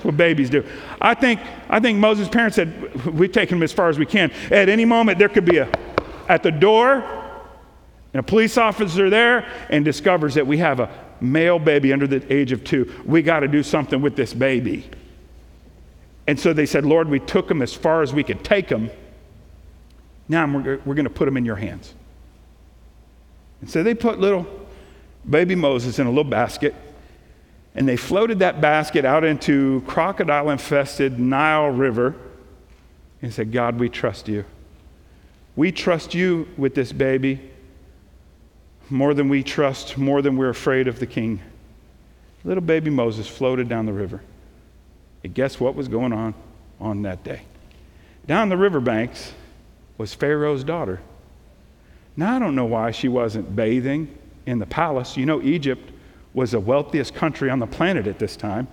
What 0.06 0.18
babies 0.18 0.52
do. 0.52 0.64
I 1.02 1.16
think, 1.16 1.40
I 1.68 1.80
think 1.80 1.98
Moses' 1.98 2.30
parents 2.30 2.58
said, 2.58 3.06
We've 3.06 3.32
taken 3.32 3.58
him 3.58 3.64
as 3.64 3.74
far 3.74 3.90
as 3.90 3.98
we 3.98 4.06
can. 4.06 4.32
At 4.52 4.70
any 4.70 4.86
moment, 4.86 5.18
there 5.18 5.30
could 5.30 5.46
be 5.46 5.58
a, 5.58 5.68
at 6.30 6.44
the 6.44 6.52
door, 6.52 7.04
and 8.14 8.20
a 8.20 8.24
police 8.24 8.56
officer 8.60 9.10
there 9.10 9.48
and 9.72 9.84
discovers 9.84 10.36
that 10.36 10.46
we 10.46 10.60
have 10.60 10.80
a 10.80 10.92
male 11.20 11.58
baby 11.58 11.92
under 11.92 12.06
the 12.06 12.32
age 12.32 12.52
of 12.52 12.64
two. 12.64 12.94
We 13.04 13.24
got 13.24 13.40
to 13.40 13.48
do 13.48 13.64
something 13.64 14.00
with 14.00 14.16
this 14.16 14.32
baby. 14.32 14.88
And 16.28 16.40
so 16.40 16.54
they 16.54 16.68
said, 16.68 16.86
Lord, 16.86 17.10
we 17.10 17.20
took 17.20 17.50
him 17.50 17.64
as 17.64 17.74
far 17.74 18.04
as 18.04 18.14
we 18.14 18.24
could 18.24 18.44
take 18.44 18.70
him. 18.70 18.92
Now 20.30 20.46
we're, 20.46 20.80
we're 20.86 20.96
going 20.96 21.06
to 21.06 21.10
put 21.10 21.28
him 21.28 21.36
in 21.36 21.46
your 21.46 21.56
hands. 21.56 21.96
And 23.60 23.70
so 23.72 23.82
they 23.82 23.96
put 23.96 24.20
little 24.20 24.46
baby 25.28 25.56
Moses 25.56 25.98
in 25.98 26.06
a 26.06 26.10
little 26.10 26.24
basket, 26.24 26.76
and 27.76 27.88
they 27.88 27.98
floated 27.98 28.40
that 28.40 28.62
basket 28.62 29.04
out 29.04 29.26
into 29.26 29.84
crocodile 29.86 30.50
infested 30.50 31.20
Nile 31.20 31.68
River 31.68 32.16
and 33.22 33.34
said, 33.34 33.52
God, 33.52 33.78
we 33.80 33.90
trust 33.90 34.30
you. 34.30 34.46
We 35.58 35.72
trust 35.72 36.14
you 36.14 36.48
with 36.58 36.74
this 36.74 36.94
baby 36.94 37.52
more 38.90 39.14
than 39.14 39.30
we 39.30 39.44
trust, 39.44 39.98
more 39.98 40.22
than 40.22 40.38
we're 40.38 40.50
afraid 40.50 40.88
of 40.88 41.00
the 41.00 41.08
king. 41.08 41.42
Little 42.44 42.64
baby 42.64 42.90
Moses 42.90 43.28
floated 43.28 43.68
down 43.68 43.86
the 43.86 43.94
river. 43.94 44.22
And 45.24 45.34
guess 45.34 45.60
what 45.60 45.76
was 45.76 45.88
going 45.88 46.14
on 46.14 46.34
on 46.80 47.02
that 47.02 47.24
day? 47.24 47.42
Down 48.28 48.50
the 48.50 48.58
riverbanks 48.58 49.34
was 49.98 50.14
Pharaoh's 50.14 50.64
daughter. 50.64 51.02
Now, 52.16 52.36
I 52.36 52.40
don't 52.40 52.56
know 52.56 52.66
why 52.66 52.92
she 52.92 53.08
wasn't 53.08 53.56
bathing 53.56 54.16
in 54.46 54.60
the 54.60 54.66
palace. 54.66 55.18
You 55.18 55.26
know, 55.26 55.42
Egypt 55.42 55.92
was 56.36 56.52
the 56.52 56.60
wealthiest 56.60 57.16
country 57.16 57.50
on 57.50 57.58
the 57.58 57.66
planet 57.66 58.06
at 58.06 58.20
this 58.20 58.36
time. 58.36 58.68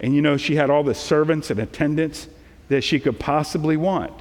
And 0.00 0.14
you 0.14 0.20
know, 0.20 0.36
she 0.36 0.56
had 0.56 0.68
all 0.68 0.82
the 0.82 0.94
servants 0.94 1.50
and 1.50 1.58
attendants 1.58 2.28
that 2.68 2.82
she 2.82 3.00
could 3.00 3.18
possibly 3.18 3.78
want. 3.78 4.12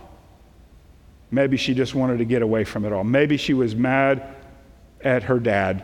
Maybe 1.30 1.58
she 1.58 1.74
just 1.74 1.94
wanted 1.94 2.20
to 2.20 2.26
get 2.26 2.42
away 2.42 2.64
from 2.64 2.86
it 2.86 2.94
all. 2.94 3.04
Maybe 3.04 3.36
she 3.36 3.54
was 3.54 3.76
mad 3.76 4.36
at 5.02 5.24
her 5.24 5.40
dad 5.40 5.84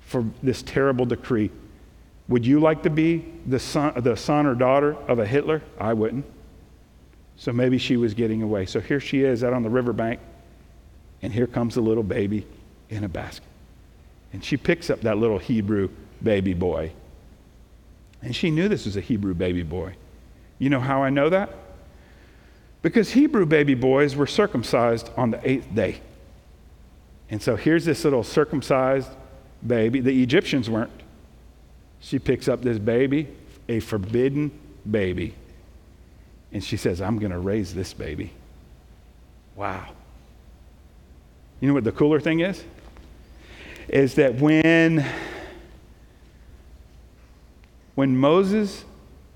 for 0.00 0.24
this 0.42 0.62
terrible 0.62 1.04
decree 1.04 1.50
would 2.28 2.46
you 2.46 2.58
like 2.58 2.82
to 2.84 2.90
be 2.90 3.24
the 3.46 3.58
son, 3.58 3.92
the 4.02 4.16
son 4.16 4.46
or 4.46 4.54
daughter 4.54 4.96
of 5.08 5.18
a 5.18 5.26
Hitler? 5.26 5.62
I 5.78 5.92
wouldn't. 5.92 6.24
So 7.36 7.52
maybe 7.52 7.78
she 7.78 7.96
was 7.96 8.14
getting 8.14 8.42
away. 8.42 8.66
So 8.66 8.80
here 8.80 9.00
she 9.00 9.22
is 9.22 9.44
out 9.44 9.52
on 9.52 9.62
the 9.62 9.68
riverbank, 9.68 10.20
and 11.20 11.32
here 11.32 11.46
comes 11.46 11.76
a 11.76 11.80
little 11.80 12.02
baby 12.02 12.46
in 12.88 13.04
a 13.04 13.08
basket. 13.08 13.48
And 14.34 14.44
she 14.44 14.56
picks 14.56 14.90
up 14.90 15.02
that 15.02 15.16
little 15.16 15.38
Hebrew 15.38 15.88
baby 16.20 16.54
boy. 16.54 16.90
And 18.20 18.34
she 18.34 18.50
knew 18.50 18.68
this 18.68 18.84
was 18.84 18.96
a 18.96 19.00
Hebrew 19.00 19.32
baby 19.32 19.62
boy. 19.62 19.94
You 20.58 20.70
know 20.70 20.80
how 20.80 21.04
I 21.04 21.10
know 21.10 21.30
that? 21.30 21.50
Because 22.82 23.12
Hebrew 23.12 23.46
baby 23.46 23.74
boys 23.74 24.16
were 24.16 24.26
circumcised 24.26 25.08
on 25.16 25.30
the 25.30 25.48
eighth 25.48 25.72
day. 25.72 26.00
And 27.30 27.40
so 27.40 27.54
here's 27.54 27.84
this 27.84 28.02
little 28.02 28.24
circumcised 28.24 29.08
baby. 29.64 30.00
The 30.00 30.20
Egyptians 30.22 30.68
weren't. 30.68 30.90
She 32.00 32.18
picks 32.18 32.48
up 32.48 32.60
this 32.60 32.78
baby, 32.78 33.28
a 33.68 33.78
forbidden 33.78 34.50
baby, 34.90 35.34
and 36.52 36.62
she 36.62 36.76
says, 36.76 37.00
I'm 37.00 37.20
going 37.20 37.32
to 37.32 37.38
raise 37.38 37.72
this 37.72 37.94
baby. 37.94 38.32
Wow. 39.54 39.90
You 41.60 41.68
know 41.68 41.74
what 41.74 41.84
the 41.84 41.92
cooler 41.92 42.18
thing 42.18 42.40
is? 42.40 42.64
Is 43.88 44.14
that 44.14 44.36
when 44.36 45.04
when 47.94 48.16
Moses' 48.16 48.84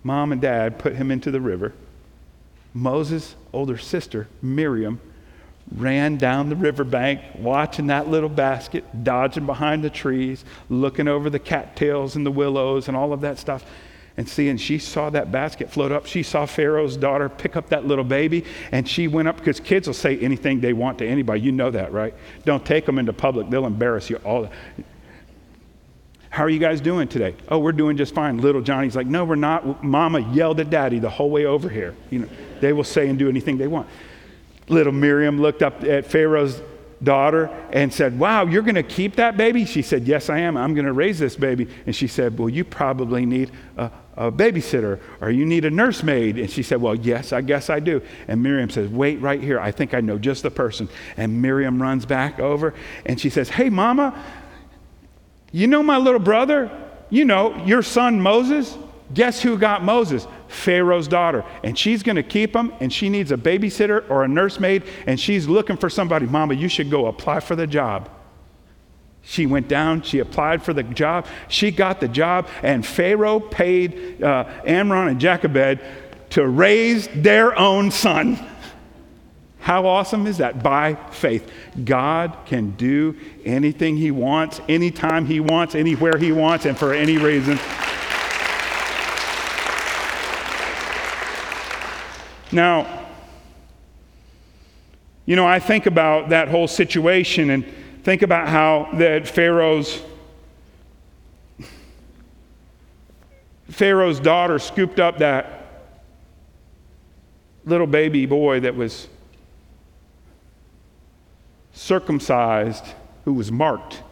mom 0.03 0.33
and 0.33 0.41
dad 0.41 0.79
put 0.79 0.97
him 0.97 1.11
into 1.11 1.31
the 1.31 1.41
river, 1.41 1.73
Moses' 2.75 3.37
older 3.53 3.79
sister, 3.79 4.29
Miriam, 4.43 5.01
ran 5.75 6.17
down 6.17 6.49
the 6.49 6.57
riverbank, 6.57 7.21
watching 7.39 7.89
that 7.89 8.09
little 8.09 8.29
basket, 8.29 9.05
dodging 9.05 9.47
behind 9.47 9.85
the 9.85 9.91
trees, 9.91 10.45
looking 10.69 11.09
over 11.09 11.31
the 11.31 11.39
cattails 11.39 12.17
and 12.17 12.25
the 12.25 12.31
willows 12.31 12.89
and 12.89 12.97
all 12.97 13.13
of 13.13 13.21
that 13.21 13.39
stuff. 13.39 13.65
And 14.18 14.28
seeing, 14.28 14.59
she 14.59 14.78
saw 14.78 15.09
that 15.11 15.33
basket 15.33 15.70
float 15.70 15.92
up. 15.92 16.04
She 16.04 16.22
saw 16.22 16.44
Pharaoh's 16.44 16.96
daughter 16.96 17.31
pick 17.31 17.57
up 17.57 17.70
that 17.70 17.87
little 17.87 18.04
baby, 18.04 18.44
and 18.72 18.87
she 18.87 19.09
went 19.09 19.28
up 19.28 19.38
because 19.38 19.61
kids 19.61 19.87
will 19.87 19.94
say 19.94 20.18
anything 20.18 20.61
they 20.61 20.74
want 20.74 20.98
to 20.98 21.07
anybody. 21.07 21.40
You 21.40 21.52
know 21.52 21.70
that, 21.70 21.92
right? 21.92 22.12
Don't 22.44 22.66
take 22.66 22.85
them 22.85 22.98
into 22.98 23.14
public, 23.14 23.48
they'll 23.48 23.64
embarrass 23.64 24.11
you. 24.11 24.16
All. 24.16 24.50
How 26.28 26.44
are 26.44 26.50
you 26.50 26.59
guys 26.59 26.83
doing 26.83 27.09
today? 27.09 27.35
Oh, 27.48 27.59
we're 27.59 27.72
doing 27.72 27.96
just 27.96 28.14
fine. 28.14 28.37
Little 28.37 28.61
Johnny's 28.61 28.94
like, 28.94 29.07
no, 29.07 29.24
we're 29.24 29.35
not. 29.35 29.83
Mama 29.83 30.20
yelled 30.20 30.61
at 30.61 30.68
daddy 30.68 30.98
the 30.98 31.09
whole 31.09 31.31
way 31.31 31.46
over 31.46 31.70
here. 31.70 31.94
You 32.11 32.18
know, 32.18 32.28
they 32.61 32.74
will 32.74 32.85
say 32.85 33.09
and 33.09 33.18
do 33.18 33.31
anything 33.31 33.57
they 33.57 33.66
want 33.66 33.88
little 34.68 34.92
Miriam 34.92 35.40
looked 35.40 35.62
up 35.62 35.83
at 35.85 36.07
Pharaoh's 36.07 36.61
daughter 37.03 37.47
and 37.73 37.93
said, 37.93 38.19
Wow, 38.19 38.47
you're 38.47 38.63
going 38.63 38.75
to 38.75 38.83
keep 38.83 39.17
that 39.17 39.37
baby? 39.37 39.65
She 39.65 39.83
said, 39.83 40.07
Yes, 40.07 40.31
I 40.31 40.39
am. 40.39 40.57
I'm 40.57 40.75
going 40.75 40.87
to 40.87 40.93
raise 40.93 41.19
this 41.19 41.37
baby. 41.37 41.69
And 41.87 41.95
she 41.95 42.07
said, 42.07 42.39
Well, 42.39 42.49
you 42.49 42.65
probably 42.65 43.25
need 43.25 43.51
a, 43.77 43.91
a, 44.17 44.33
babysitter 44.33 45.01
or 45.21 45.31
you 45.31 45.47
need 45.47 45.65
a 45.65 45.71
nursemaid. 45.71 46.39
And 46.39 46.51
she 46.51 46.63
said, 46.63 46.81
Well, 46.81 46.95
yes, 46.95 47.33
I 47.33 47.41
guess 47.41 47.71
I 47.71 47.81
do. 47.81 48.03
And 48.27 48.43
Miriam 48.43 48.71
says, 48.71 48.89
Wait 48.91 49.21
right 49.21 49.43
here. 49.43 49.61
I 49.61 49.71
think 49.71 49.95
I 49.95 50.01
know 50.01 50.19
just 50.19 50.43
the 50.43 50.51
person. 50.51 50.89
And 51.17 51.41
Miriam 51.41 51.81
runs 51.81 52.05
back 52.05 52.41
over 52.41 52.75
and 53.07 53.21
she 53.21 53.31
says, 53.31 53.49
Hey, 53.49 53.71
mama, 53.71 54.25
you 55.53 55.67
know 55.67 55.83
my 55.83 55.99
little 55.99 56.21
brother? 56.21 56.71
You 57.11 57.25
know, 57.25 57.65
your 57.65 57.83
son 57.83 58.21
Moses? 58.21 58.77
Guess 59.15 59.41
who 59.41 59.57
got 59.57 59.83
Moses? 59.83 60.27
Pharaoh's 60.49 61.09
daughter. 61.09 61.45
And 61.63 61.79
she's 61.79 62.03
going 62.03 62.17
to 62.17 62.23
keep 62.23 62.57
him, 62.57 62.73
and 62.81 62.93
she 62.93 63.09
needs 63.09 63.31
a 63.31 63.37
babysitter 63.37 64.09
or 64.11 64.25
a 64.25 64.29
nursemaid, 64.29 64.83
and 65.07 65.21
she's 65.21 65.47
looking 65.47 65.77
for 65.77 65.89
somebody. 65.89 66.27
Mama, 66.27 66.55
you 66.55 66.69
should 66.69 66.91
go 66.91 67.07
apply 67.07 67.41
for 67.41 67.55
the 67.55 67.67
job. 67.67 68.11
She 69.23 69.45
went 69.45 69.69
down, 69.69 70.03
she 70.03 70.21
applied 70.21 70.63
for 70.63 70.73
the 70.73 70.83
job, 70.83 71.27
she 71.49 71.71
got 71.71 72.01
the 72.01 72.09
job, 72.09 72.49
and 72.63 72.85
Pharaoh 72.85 73.41
paid 73.41 74.23
uh, 74.23 74.45
Amram 74.65 75.09
and 75.09 75.21
Jochebed 75.21 75.81
to 76.31 76.47
raise 76.47 77.09
their 77.09 77.59
own 77.59 77.91
son. 77.91 78.39
How 79.59 79.87
awesome 79.87 80.27
is 80.27 80.39
that? 80.39 80.63
By 80.63 80.95
faith. 81.11 81.51
God 81.85 82.39
can 82.47 82.71
do 82.71 83.17
anything 83.45 83.99
He 83.99 84.11
wants, 84.11 84.63
anytime 84.67 85.27
He 85.27 85.41
wants, 85.41 85.75
anywhere 85.75 86.17
He 86.17 86.33
wants, 86.33 86.65
and 86.65 86.79
for 86.79 86.95
any 86.95 87.19
reason. 87.19 87.59
Now, 92.51 93.07
you 95.27 95.37
know, 95.37 95.47
I 95.47 95.59
think 95.59 95.85
about 95.85 96.31
that 96.31 96.49
whole 96.49 96.69
situation 96.69 97.51
and 97.51 97.67
think 98.03 98.23
about 98.23 98.49
how 98.49 98.89
that 98.95 99.29
Pharaoh's 99.29 100.01
Pharaoh's 103.69 104.19
daughter 104.19 104.59
scooped 104.59 104.99
up 104.99 105.19
that 105.19 105.67
little 107.67 107.87
baby 107.87 108.25
boy 108.25 108.61
that 108.61 108.75
was 108.75 109.07
circumcised, 111.73 112.85
who 113.27 113.35
was 113.35 113.53
marked. 113.53 114.03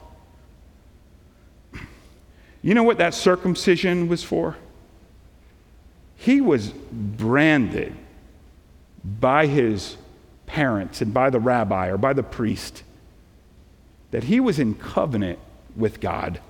You 2.61 2.75
know 2.75 2.83
what 2.83 2.99
that 2.99 3.15
circumcision 3.15 4.09
was 4.09 4.23
for? 4.23 4.57
He 6.17 6.43
was 6.43 6.69
branded 6.69 7.97
by 9.07 9.47
his 9.47 9.97
parents 10.47 11.01
and 11.01 11.15
by 11.15 11.31
the 11.31 11.41
rabbi 11.41 11.89
or 11.89 11.97
by 11.97 12.13
the 12.13 12.23
priest 12.23 12.83
that 14.11 14.25
he 14.25 14.41
was 14.41 14.59
in 14.59 14.75
covenant 14.75 15.39
with 15.77 16.01
God. 16.01 16.41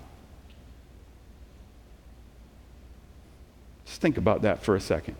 Just 3.84 4.00
think 4.00 4.16
about 4.16 4.42
that 4.42 4.62
for 4.62 4.74
a 4.74 4.80
second. 4.80 5.16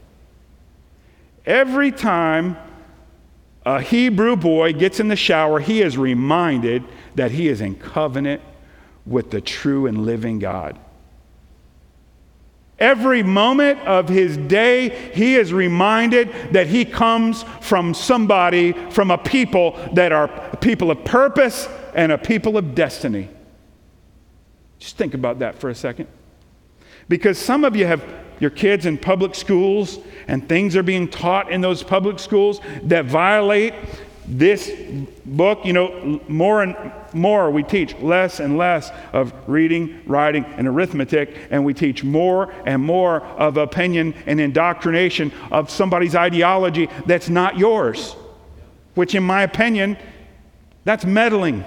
Every 1.45 1.93
time 1.93 2.57
a 3.65 3.81
Hebrew 3.81 4.37
boy 4.37 4.73
gets 4.73 5.01
in 5.01 5.09
the 5.09 5.17
shower, 5.17 5.61
he 5.61 5.83
is 5.83 5.99
reminded 5.99 6.85
that 7.15 7.31
he 7.33 7.49
is 7.49 7.61
in 7.61 7.77
covenant 7.77 8.43
with 9.05 9.31
the 9.31 9.41
true 9.41 9.87
and 9.87 10.05
living 10.05 10.39
God. 10.39 10.79
Every 12.79 13.23
moment 13.23 13.81
of 13.81 14.09
his 14.09 14.37
day, 14.37 15.11
he 15.15 15.37
is 15.37 15.53
reminded 15.53 16.53
that 16.53 16.67
he 16.67 16.85
comes 16.85 17.45
from 17.61 17.95
somebody, 17.95 18.73
from 18.91 19.11
a 19.11 19.17
people 19.17 19.79
that 19.95 20.13
are 20.13 20.29
people 20.61 20.91
of 20.91 21.03
purpose 21.05 21.69
and 21.95 22.13
a 22.13 22.19
people 22.19 22.59
of 22.59 22.75
destiny. 22.75 23.31
Just 24.79 24.99
think 24.99 25.15
about 25.15 25.39
that 25.39 25.59
for 25.59 25.71
a 25.71 25.75
second. 25.75 26.07
Because 27.09 27.39
some 27.39 27.65
of 27.65 27.75
you 27.77 27.87
have 27.87 28.05
your 28.41 28.51
kids 28.51 28.85
in 28.85 28.99
public 28.99 29.35
schools, 29.35 29.99
and 30.29 30.47
things 30.47 30.77
are 30.77 30.83
being 30.83 31.09
taught 31.09 31.51
in 31.51 31.63
those 31.63 31.83
public 31.83 32.19
schools 32.19 32.61
that 32.83 33.07
violate 33.07 33.73
this 34.29 34.73
book, 35.25 35.65
you 35.65 35.73
know, 35.73 36.21
more 36.29 36.63
and 36.63 36.77
more 37.13 37.51
we 37.51 37.63
teach 37.63 37.95
less 37.99 38.41
and 38.41 38.59
less 38.59 38.91
of 39.13 39.33
reading, 39.47 40.03
writing, 40.07 40.45
and 40.45 40.67
arithmetic, 40.67 41.37
and 41.51 41.65
we 41.65 41.73
teach 41.73 42.03
more 42.03 42.53
and 42.67 42.83
more 42.83 43.23
of 43.23 43.57
opinion 43.57 44.15
and 44.27 44.41
indoctrination 44.41 45.33
of 45.51 45.71
somebody's 45.71 46.15
ideology 46.15 46.89
that's 47.07 47.29
not 47.29 47.57
yours, 47.57 48.17
which, 48.95 49.15
in 49.15 49.23
my 49.23 49.43
opinion, 49.43 49.97
that's 50.85 51.05
meddling. 51.05 51.65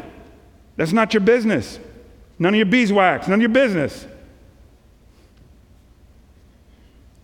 That's 0.76 0.92
not 0.92 1.14
your 1.14 1.22
business. 1.22 1.80
None 2.40 2.54
of 2.54 2.58
your 2.58 2.66
beeswax, 2.66 3.28
none 3.28 3.36
of 3.36 3.42
your 3.42 3.50
business. 3.50 4.06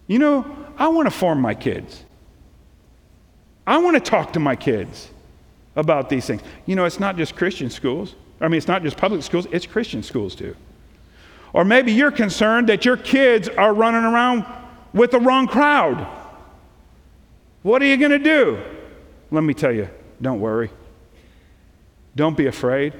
You 0.07 0.19
know, 0.19 0.55
I 0.77 0.87
want 0.89 1.07
to 1.07 1.11
form 1.11 1.41
my 1.41 1.55
kids. 1.55 2.03
I 3.67 3.79
want 3.79 3.95
to 3.95 4.01
talk 4.01 4.33
to 4.33 4.39
my 4.39 4.55
kids 4.55 5.09
about 5.75 6.09
these 6.09 6.25
things. 6.25 6.41
You 6.65 6.75
know, 6.75 6.85
it's 6.85 6.99
not 6.99 7.17
just 7.17 7.35
Christian 7.35 7.69
schools. 7.69 8.15
I 8.39 8.47
mean, 8.47 8.57
it's 8.57 8.67
not 8.67 8.83
just 8.83 8.97
public 8.97 9.23
schools, 9.23 9.47
it's 9.51 9.65
Christian 9.65 10.03
schools 10.03 10.35
too. 10.35 10.55
Or 11.53 11.63
maybe 11.63 11.93
you're 11.93 12.11
concerned 12.11 12.69
that 12.69 12.83
your 12.83 12.97
kids 12.97 13.47
are 13.47 13.73
running 13.73 14.03
around 14.03 14.45
with 14.93 15.11
the 15.11 15.19
wrong 15.19 15.47
crowd. 15.47 16.05
What 17.63 17.81
are 17.81 17.85
you 17.85 17.97
going 17.97 18.11
to 18.11 18.19
do? 18.19 18.61
Let 19.31 19.43
me 19.43 19.53
tell 19.53 19.71
you, 19.71 19.89
don't 20.21 20.39
worry. 20.39 20.69
Don't 22.15 22.37
be 22.37 22.47
afraid. 22.47 22.93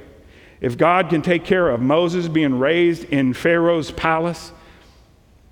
If 0.62 0.78
God 0.78 1.10
can 1.10 1.22
take 1.22 1.44
care 1.44 1.70
of 1.70 1.82
Moses 1.82 2.28
being 2.28 2.58
raised 2.58 3.04
in 3.06 3.34
Pharaoh's 3.34 3.92
palace, 3.92 4.52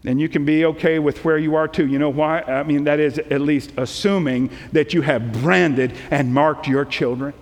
then 0.03 0.19
you 0.19 0.27
can 0.27 0.43
be 0.43 0.65
okay 0.65 0.99
with 0.99 1.23
where 1.23 1.37
you 1.37 1.55
are 1.55 1.67
too. 1.67 1.87
You 1.87 1.97
know 1.97 2.09
why? 2.09 2.41
I 2.41 2.63
mean, 2.63 2.83
that 2.83 2.99
is 2.99 3.17
at 3.17 3.41
least 3.41 3.71
assuming 3.77 4.51
that 4.73 4.93
you 4.93 5.01
have 5.01 5.31
branded 5.31 5.93
and 6.11 6.33
marked 6.33 6.67
your 6.67 6.83
children, 6.83 7.33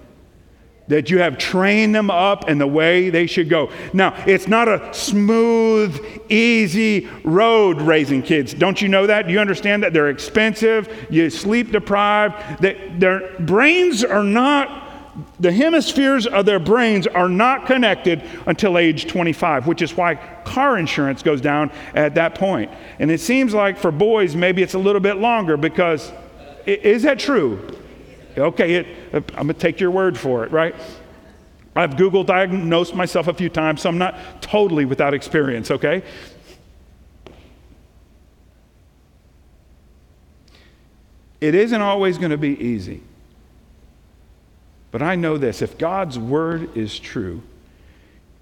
that 0.88 1.10
you 1.10 1.18
have 1.20 1.40
trained 1.40 1.96
them 1.96 2.12
up 2.12 2.48
in 2.48 2.60
the 2.60 2.68
way 2.68 3.10
they 3.10 3.26
should 3.26 3.50
go. 3.50 3.72
Now, 3.94 4.14
it's 4.28 4.48
not 4.48 4.68
a 4.68 4.94
smooth, 4.94 6.00
easy 6.30 7.08
road 7.24 7.82
raising 7.82 8.22
kids. 8.22 8.54
Don't 8.54 8.80
you 8.80 8.90
know 8.90 9.08
that? 9.08 9.26
Do 9.26 9.34
you 9.34 9.40
understand 9.40 9.82
that? 9.82 9.94
They're 9.94 10.10
expensive, 10.10 11.08
you 11.10 11.32
sleep 11.32 11.72
deprived, 11.72 12.62
that 12.62 13.00
their 13.00 13.40
brains 13.40 14.04
are 14.04 14.24
not 14.24 14.81
the 15.40 15.52
hemispheres 15.52 16.26
of 16.26 16.46
their 16.46 16.60
brains 16.60 17.08
are 17.08 17.28
not 17.28 17.66
connected 17.66 18.24
until 18.46 18.78
age 18.78 19.08
25, 19.08 19.68
which 19.68 19.82
is 19.82 19.96
why 19.96 20.16
car 20.46 20.78
insurance 20.78 21.22
goes 21.22 21.42
down 21.42 21.72
at 21.94 22.16
that 22.16 22.36
point. 22.36 22.72
And 23.00 23.12
it 23.12 23.20
seems 23.20 23.54
like 23.54 23.78
for 23.78 23.92
boys, 23.92 24.36
maybe 24.36 24.62
it's 24.62 24.74
a 24.74 24.80
little 24.80 25.02
bit 25.02 25.18
longer 25.18 25.58
because 25.58 26.12
is 26.66 27.04
that 27.04 27.20
true? 27.20 27.78
Okay, 28.38 28.76
it, 28.76 28.88
I'm 29.14 29.24
going 29.24 29.48
to 29.48 29.54
take 29.54 29.80
your 29.80 29.92
word 29.92 30.18
for 30.18 30.46
it, 30.46 30.52
right? 30.52 30.76
I've 31.76 31.98
Google 31.98 32.24
diagnosed 32.24 32.96
myself 32.96 33.28
a 33.28 33.34
few 33.34 33.50
times, 33.50 33.82
so 33.82 33.90
I'm 33.90 33.98
not 33.98 34.42
totally 34.42 34.86
without 34.86 35.14
experience, 35.14 35.72
okay? 35.72 36.04
It 41.40 41.56
isn't 41.56 41.82
always 41.82 42.18
going 42.18 42.32
to 42.32 42.38
be 42.38 42.60
easy. 42.64 43.02
But 44.92 45.02
I 45.02 45.16
know 45.16 45.38
this 45.38 45.62
if 45.62 45.78
God's 45.78 46.20
word 46.20 46.78
is 46.78 47.00
true, 47.00 47.42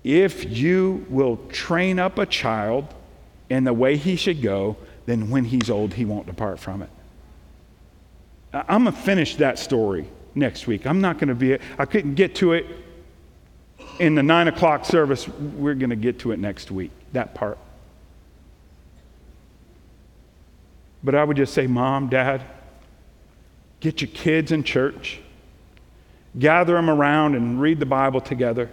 if 0.03 0.49
you 0.57 1.05
will 1.09 1.38
train 1.49 1.99
up 1.99 2.17
a 2.17 2.25
child 2.25 2.93
in 3.49 3.63
the 3.63 3.73
way 3.73 3.97
he 3.97 4.15
should 4.15 4.41
go, 4.41 4.77
then 5.05 5.29
when 5.29 5.45
he's 5.45 5.69
old, 5.69 5.93
he 5.93 6.05
won't 6.05 6.25
depart 6.25 6.59
from 6.59 6.81
it. 6.81 6.89
I'm 8.53 8.83
going 8.83 8.95
to 8.95 9.01
finish 9.01 9.35
that 9.35 9.59
story 9.59 10.07
next 10.33 10.65
week. 10.65 10.88
I'm 10.88 11.01
not 11.01 11.19
going 11.19 11.27
to 11.27 11.35
be, 11.35 11.57
I 11.77 11.85
couldn't 11.85 12.15
get 12.15 12.35
to 12.35 12.53
it 12.53 12.65
in 13.99 14.15
the 14.15 14.23
nine 14.23 14.47
o'clock 14.47 14.85
service. 14.85 15.27
We're 15.27 15.75
going 15.75 15.91
to 15.91 15.95
get 15.95 16.19
to 16.19 16.31
it 16.31 16.39
next 16.39 16.71
week, 16.71 16.91
that 17.13 17.35
part. 17.35 17.59
But 21.03 21.15
I 21.15 21.23
would 21.23 21.38
just 21.38 21.53
say, 21.53 21.67
Mom, 21.67 22.09
Dad, 22.09 22.41
get 23.79 24.01
your 24.01 24.09
kids 24.12 24.51
in 24.51 24.63
church 24.63 25.21
gather 26.37 26.73
them 26.73 26.89
around 26.89 27.35
and 27.35 27.61
read 27.61 27.79
the 27.79 27.85
Bible 27.85 28.21
together, 28.21 28.69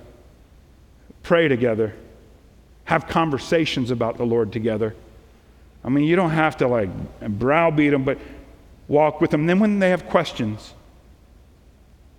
pray 1.23 1.49
together, 1.49 1.95
have 2.85 3.07
conversations 3.09 3.91
about 3.91 4.17
the 4.17 4.25
Lord 4.25 4.53
together. 4.53 4.95
I 5.85 5.89
mean, 5.89 6.05
you 6.05 6.17
don't 6.17 6.31
have 6.31 6.57
to 6.59 6.69
like 6.69 6.91
browbeat 7.21 7.93
them, 7.93 8.05
but 8.05 8.19
walk 8.89 9.21
with 9.21 9.31
them. 9.31 9.47
Then, 9.47 9.59
when 9.59 9.79
they 9.79 9.91
have 9.91 10.09
questions, 10.09 10.75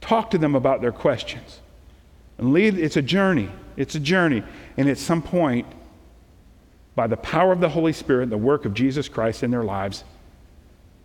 talk 0.02 0.32
to 0.32 0.38
them 0.38 0.56
about 0.56 0.82
their 0.82 0.92
questions. 0.92 1.60
And 2.38 2.54
lead, 2.54 2.78
it's 2.78 2.98
a 2.98 3.02
journey. 3.02 3.50
It's 3.76 3.96
a 3.96 4.00
journey. 4.00 4.44
And 4.78 4.90
at 4.90 4.98
some 4.98 5.22
point, 5.22 5.68
by 6.96 7.08
the 7.08 7.18
power 7.18 7.52
of 7.52 7.60
the 7.60 7.70
Holy 7.70 7.94
Spirit 7.94 8.30
the 8.30 8.38
work 8.38 8.66
of 8.66 8.74
Jesus 8.74 9.08
Christ 9.08 9.44
in 9.44 9.52
their 9.52 9.64
lives, 9.64 10.04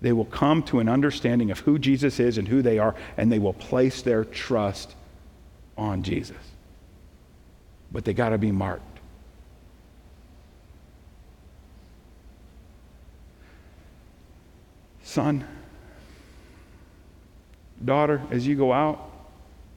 they 0.03 0.13
will 0.13 0.27
come 0.27 0.65
to 0.65 0.81
an 0.81 0.89
understanding 0.89 1.53
of 1.53 1.61
who 1.61 1.79
Jesus 1.79 2.19
is 2.19 2.37
and 2.37 2.49
who 2.49 2.61
they 2.61 2.79
are, 2.79 2.95
and 3.17 3.31
they 3.31 3.39
will 3.39 3.53
place 3.53 4.03
their 4.03 4.25
trust 4.25 4.97
on 5.79 6.03
Jesus. 6.03 6.37
But 7.93 8.05
they 8.05 8.13
got 8.13 8.31
to 8.31 8.39
be 8.39 8.51
marked. 8.51 8.83
Son, 15.05 15.47
daughter, 17.85 18.21
as 18.31 18.45
you 18.45 18.57
go 18.57 18.73
out, 18.73 19.09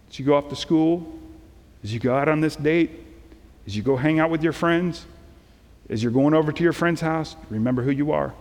as 0.09 0.17
you 0.17 0.25
go 0.25 0.33
off 0.33 0.49
to 0.49 0.55
school, 0.55 1.19
as 1.83 1.93
you 1.93 1.99
go 1.99 2.15
out 2.15 2.29
on 2.29 2.41
this 2.41 2.55
date, 2.55 2.89
as 3.67 3.77
you 3.77 3.83
go 3.83 3.95
hang 3.95 4.19
out 4.19 4.31
with 4.31 4.41
your 4.41 4.53
friends, 4.53 5.05
as 5.87 6.01
you're 6.01 6.11
going 6.11 6.33
over 6.33 6.51
to 6.51 6.63
your 6.63 6.73
friend's 6.73 7.01
house, 7.01 7.35
remember 7.51 7.83
who 7.83 7.91
you 7.91 8.11
are. 8.11 8.33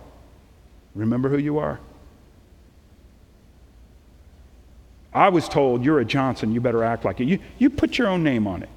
Remember 0.95 1.29
who 1.29 1.37
you 1.37 1.59
are. 1.59 1.79
I 5.13 5.29
was 5.29 5.47
told 5.47 5.85
you're 5.85 5.99
a 5.99 6.05
Johnson, 6.05 6.51
you 6.51 6.59
better 6.59 6.83
act 6.83 7.05
like 7.05 7.21
it. 7.21 7.25
You, 7.25 7.39
you 7.57 7.69
put 7.69 7.97
your 7.97 8.07
own 8.07 8.23
name 8.23 8.47
on 8.47 8.63
it. 8.63 8.69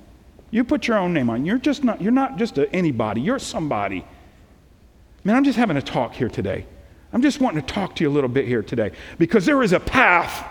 You 0.50 0.64
put 0.64 0.87
your 0.87 0.98
own 0.98 1.12
name 1.12 1.31
on 1.31 1.42
it. 1.42 1.46
You're 1.46 1.59
just 1.59 1.83
not, 1.85 2.00
you're 2.00 2.12
not 2.12 2.37
just 2.37 2.59
anybody, 2.72 3.20
you're 3.20 3.38
somebody. 3.38 4.04
Man, 5.24 5.37
I'm 5.37 5.44
just 5.44 5.59
having 5.59 5.76
a 5.76 5.83
talk 5.83 6.14
here 6.14 6.28
today. 6.28 6.66
I'm 7.12 7.22
just 7.22 7.40
wanting 7.40 7.61
to 7.62 7.66
talk 7.66 7.96
to 7.96 8.04
you 8.04 8.11
a 8.11 8.12
little 8.12 8.28
bit 8.28 8.46
here 8.46 8.62
today 8.62 8.92
because 9.18 9.46
there 9.46 9.62
is 9.62 9.72
a 9.72 9.81
path 9.81 10.46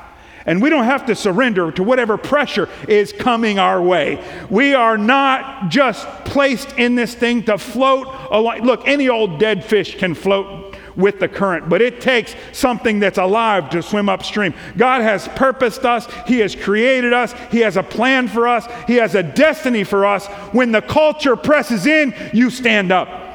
and 0.45 0.61
we 0.61 0.69
don't 0.69 0.85
have 0.85 1.05
to 1.07 1.15
surrender 1.15 1.71
to 1.73 1.83
whatever 1.83 2.17
pressure 2.17 2.69
is 2.87 3.11
coming 3.11 3.59
our 3.59 3.81
way. 3.81 4.23
We 4.49 4.73
are 4.73 4.97
not 4.97 5.69
just 5.69 6.07
placed 6.25 6.71
in 6.77 6.95
this 6.95 7.13
thing 7.13 7.43
to 7.43 7.57
float 7.57 8.07
along. 8.31 8.61
Look, 8.61 8.87
any 8.87 9.09
old 9.09 9.39
dead 9.39 9.63
fish 9.63 9.97
can 9.97 10.15
float 10.15 10.66
with 10.97 11.19
the 11.19 11.27
current, 11.27 11.69
but 11.69 11.81
it 11.81 12.01
takes 12.01 12.35
something 12.51 12.99
that's 12.99 13.19
alive 13.19 13.69
to 13.69 13.81
swim 13.81 14.09
upstream. 14.09 14.53
God 14.75 15.01
has 15.01 15.27
purposed 15.29 15.85
us, 15.85 16.07
He 16.25 16.39
has 16.39 16.55
created 16.55 17.13
us, 17.13 17.33
He 17.51 17.59
has 17.59 17.77
a 17.77 17.83
plan 17.83 18.27
for 18.27 18.47
us, 18.47 18.67
He 18.87 18.95
has 18.95 19.15
a 19.15 19.23
destiny 19.23 19.83
for 19.83 20.05
us. 20.05 20.27
When 20.51 20.71
the 20.71 20.81
culture 20.81 21.35
presses 21.35 21.85
in, 21.85 22.13
you 22.33 22.49
stand 22.49 22.91
up. 22.91 23.26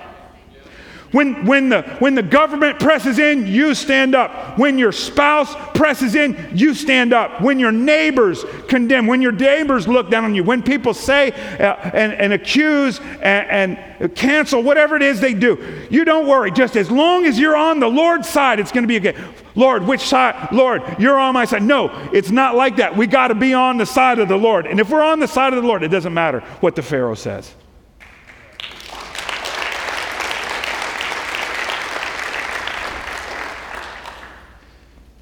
When, 1.13 1.45
when, 1.45 1.69
the, 1.69 1.83
when 1.99 2.15
the 2.15 2.23
government 2.23 2.81
presses 2.81 3.19
in, 3.19 3.47
you 3.47 3.75
stand 3.75 4.15
up. 4.15 4.59
When 4.59 4.79
your 4.79 4.93
spouse 4.93 5.55
presses 5.75 6.15
in, 6.15 6.53
you 6.55 6.75
stand 6.75 7.13
up. 7.13 7.43
When 7.43 7.59
your 7.59 7.71
neighbors 7.71 8.45
condemn, 8.67 9.07
when 9.07 9.21
your 9.21 9.33
neighbors 9.33 9.87
look 9.87 10.11
down 10.11 10.25
on 10.25 10.35
you, 10.35 10.43
when 10.43 10.63
people 10.63 10.95
say 10.95 11.33
uh, 11.33 11.75
and, 11.93 12.15
and 12.15 12.33
accuse 12.33 12.99
and, 13.21 13.79
and 14.01 14.15
cancel, 14.15 14.63
whatever 14.63 14.97
it 14.97 15.03
is 15.03 15.21
they 15.21 15.35
do, 15.35 15.87
you 15.91 16.05
don't 16.05 16.27
worry. 16.27 16.51
Just 16.51 16.77
as 16.77 16.91
long 16.91 17.27
as 17.27 17.39
you're 17.39 17.57
on 17.57 17.79
the 17.79 17.89
Lord's 17.89 18.29
side, 18.29 18.59
it's 18.59 18.73
going 18.73 18.89
to 18.89 18.89
be 18.89 18.97
okay. 19.07 19.19
Lord, 19.55 19.85
which 19.85 20.01
side? 20.01 20.51
Lord, 20.51 20.83
you're 20.99 21.19
on 21.19 21.35
my 21.35 21.45
side. 21.45 21.63
No, 21.63 21.91
it's 22.13 22.31
not 22.31 22.55
like 22.55 22.77
that. 22.77 22.97
We 22.97 23.07
got 23.07 23.29
to 23.29 23.35
be 23.35 23.53
on 23.53 23.77
the 23.77 23.85
side 23.85 24.19
of 24.19 24.29
the 24.29 24.37
Lord. 24.37 24.67
And 24.67 24.81
if 24.81 24.89
we're 24.89 25.03
on 25.03 25.21
the 25.21 25.29
side 25.29 25.53
of 25.53 25.63
the 25.63 25.69
Lord, 25.69 25.83
it 25.83 25.89
doesn't 25.89 26.15
matter 26.15 26.41
what 26.61 26.75
the 26.75 26.83
Pharaoh 26.83 27.15
says. 27.15 27.55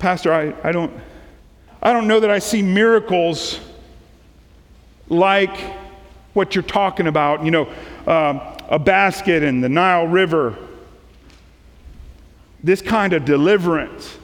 Pastor, 0.00 0.32
I, 0.32 0.52
I, 0.68 0.72
don't, 0.72 0.92
I 1.80 1.92
don't 1.92 2.08
know 2.08 2.18
that 2.18 2.30
I 2.30 2.40
see 2.40 2.62
miracles 2.62 3.60
like 5.08 5.56
what 6.32 6.56
you're 6.56 6.64
talking 6.64 7.06
about. 7.06 7.44
You 7.44 7.52
know, 7.52 7.68
uh, 8.08 8.58
a 8.68 8.78
basket 8.80 9.44
in 9.44 9.60
the 9.60 9.68
Nile 9.68 10.08
River 10.08 10.58
this 12.62 12.82
kind 12.82 13.12
of 13.12 13.24
deliverance, 13.24 14.18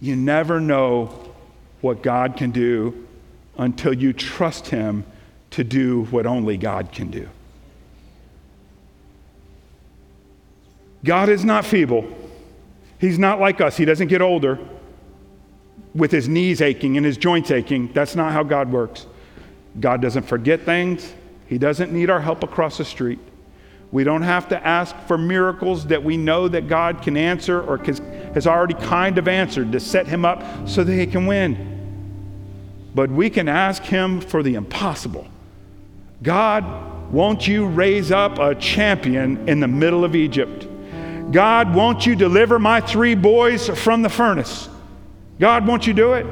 you 0.00 0.16
never 0.16 0.60
know 0.60 1.06
what 1.80 2.02
God 2.02 2.36
can 2.36 2.50
do 2.50 3.06
until 3.58 3.92
you 3.92 4.12
trust 4.12 4.68
Him 4.68 5.04
to 5.50 5.62
do 5.62 6.04
what 6.04 6.26
only 6.26 6.56
God 6.56 6.92
can 6.92 7.10
do. 7.10 7.28
God 11.04 11.28
is 11.28 11.44
not 11.44 11.64
feeble. 11.66 12.06
He's 13.02 13.18
not 13.18 13.40
like 13.40 13.60
us. 13.60 13.76
He 13.76 13.84
doesn't 13.84 14.06
get 14.06 14.22
older 14.22 14.60
with 15.92 16.12
his 16.12 16.28
knees 16.28 16.62
aching 16.62 16.96
and 16.96 17.04
his 17.04 17.16
joints 17.16 17.50
aching. 17.50 17.92
That's 17.92 18.14
not 18.14 18.30
how 18.30 18.44
God 18.44 18.70
works. 18.70 19.06
God 19.80 20.00
doesn't 20.00 20.22
forget 20.22 20.62
things, 20.62 21.12
He 21.48 21.58
doesn't 21.58 21.92
need 21.92 22.10
our 22.10 22.20
help 22.20 22.44
across 22.44 22.78
the 22.78 22.84
street. 22.84 23.18
We 23.90 24.04
don't 24.04 24.22
have 24.22 24.48
to 24.50 24.66
ask 24.66 24.96
for 25.08 25.18
miracles 25.18 25.86
that 25.86 26.04
we 26.04 26.16
know 26.16 26.46
that 26.46 26.68
God 26.68 27.02
can 27.02 27.16
answer 27.16 27.60
or 27.60 27.78
has 27.78 28.46
already 28.46 28.74
kind 28.74 29.18
of 29.18 29.26
answered 29.26 29.72
to 29.72 29.80
set 29.80 30.06
him 30.06 30.24
up 30.24 30.68
so 30.68 30.84
that 30.84 30.94
he 30.94 31.06
can 31.06 31.26
win. 31.26 32.88
But 32.94 33.10
we 33.10 33.28
can 33.28 33.48
ask 33.48 33.82
him 33.82 34.20
for 34.20 34.44
the 34.44 34.54
impossible. 34.54 35.26
God, 36.22 37.12
won't 37.12 37.48
you 37.48 37.66
raise 37.66 38.12
up 38.12 38.38
a 38.38 38.54
champion 38.54 39.46
in 39.48 39.60
the 39.60 39.68
middle 39.68 40.04
of 40.04 40.14
Egypt? 40.14 40.68
God, 41.30 41.74
won't 41.74 42.04
you 42.06 42.16
deliver 42.16 42.58
my 42.58 42.80
three 42.80 43.14
boys 43.14 43.68
from 43.68 44.02
the 44.02 44.08
furnace? 44.08 44.68
God, 45.38 45.66
won't 45.66 45.86
you 45.86 45.94
do 45.94 46.14
it? 46.14 46.26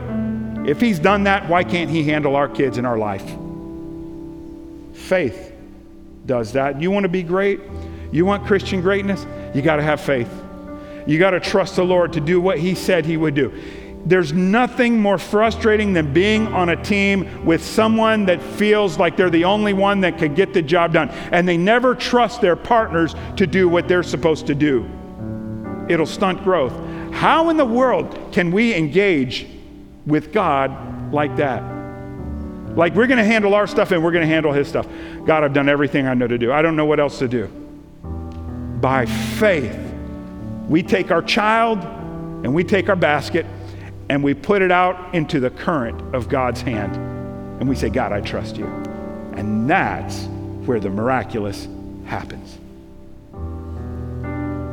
If 0.68 0.80
He's 0.80 0.98
done 0.98 1.24
that, 1.24 1.48
why 1.48 1.64
can't 1.64 1.90
He 1.90 2.02
handle 2.04 2.36
our 2.36 2.48
kids 2.48 2.78
in 2.78 2.84
our 2.84 2.98
life? 2.98 3.24
Faith 4.94 5.52
does 6.26 6.52
that. 6.52 6.80
You 6.80 6.90
want 6.90 7.04
to 7.04 7.08
be 7.08 7.22
great? 7.22 7.60
You 8.12 8.24
want 8.24 8.46
Christian 8.46 8.80
greatness? 8.80 9.26
You 9.54 9.62
got 9.62 9.76
to 9.76 9.82
have 9.82 10.00
faith. 10.00 10.30
You 11.06 11.18
got 11.18 11.30
to 11.30 11.40
trust 11.40 11.76
the 11.76 11.84
Lord 11.84 12.12
to 12.12 12.20
do 12.20 12.40
what 12.40 12.58
He 12.58 12.74
said 12.74 13.06
He 13.06 13.16
would 13.16 13.34
do. 13.34 13.52
There's 14.06 14.32
nothing 14.32 14.98
more 14.98 15.18
frustrating 15.18 15.92
than 15.92 16.12
being 16.12 16.46
on 16.48 16.70
a 16.70 16.82
team 16.82 17.44
with 17.44 17.64
someone 17.64 18.24
that 18.26 18.42
feels 18.42 18.98
like 18.98 19.16
they're 19.16 19.30
the 19.30 19.44
only 19.44 19.72
one 19.72 20.00
that 20.00 20.18
could 20.18 20.34
get 20.34 20.54
the 20.54 20.62
job 20.62 20.92
done, 20.92 21.10
and 21.32 21.46
they 21.46 21.56
never 21.56 21.94
trust 21.94 22.40
their 22.40 22.56
partners 22.56 23.14
to 23.36 23.46
do 23.46 23.68
what 23.68 23.88
they're 23.88 24.02
supposed 24.02 24.46
to 24.46 24.54
do. 24.54 24.88
It'll 25.88 26.06
stunt 26.06 26.42
growth. 26.44 26.72
How 27.12 27.50
in 27.50 27.56
the 27.56 27.64
world 27.64 28.32
can 28.32 28.50
we 28.52 28.74
engage 28.74 29.46
with 30.06 30.32
God 30.32 31.12
like 31.12 31.36
that? 31.36 31.60
Like 32.76 32.94
we're 32.94 33.08
going 33.08 33.18
to 33.18 33.24
handle 33.24 33.54
our 33.54 33.66
stuff 33.66 33.90
and 33.90 34.02
we're 34.02 34.12
going 34.12 34.26
to 34.26 34.32
handle 34.32 34.52
His 34.52 34.68
stuff. 34.68 34.86
God, 35.24 35.44
I've 35.44 35.52
done 35.52 35.68
everything 35.68 36.06
I 36.06 36.14
know 36.14 36.28
to 36.28 36.38
do. 36.38 36.52
I 36.52 36.62
don't 36.62 36.76
know 36.76 36.84
what 36.84 37.00
else 37.00 37.18
to 37.18 37.28
do. 37.28 37.46
By 38.80 39.06
faith, 39.06 39.76
we 40.68 40.82
take 40.82 41.10
our 41.10 41.20
child 41.20 41.80
and 41.80 42.54
we 42.54 42.64
take 42.64 42.88
our 42.88 42.96
basket 42.96 43.44
and 44.10 44.24
we 44.24 44.34
put 44.34 44.60
it 44.60 44.72
out 44.72 45.14
into 45.14 45.38
the 45.38 45.50
current 45.50 46.16
of 46.16 46.28
God's 46.28 46.60
hand. 46.60 46.96
And 47.60 47.68
we 47.68 47.76
say, 47.76 47.88
God, 47.88 48.10
I 48.10 48.20
trust 48.20 48.56
you. 48.56 48.66
And 49.36 49.70
that's 49.70 50.24
where 50.66 50.80
the 50.80 50.90
miraculous 50.90 51.68
happens. 52.06 52.58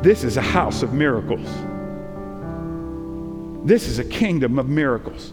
This 0.02 0.24
is 0.24 0.38
a 0.38 0.42
house 0.42 0.82
of 0.82 0.92
miracles. 0.92 1.46
This 3.64 3.86
is 3.86 4.00
a 4.00 4.04
kingdom 4.04 4.58
of 4.58 4.68
miracles. 4.68 5.32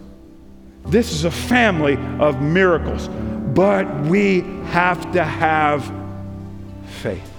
This 0.86 1.12
is 1.12 1.26
a 1.26 1.32
family 1.32 1.98
of 2.20 2.44
miracles. 2.44 3.08
But 3.56 3.92
we 4.02 4.42
have 4.66 5.12
to 5.14 5.24
have 5.24 5.92
faith. 7.02 7.35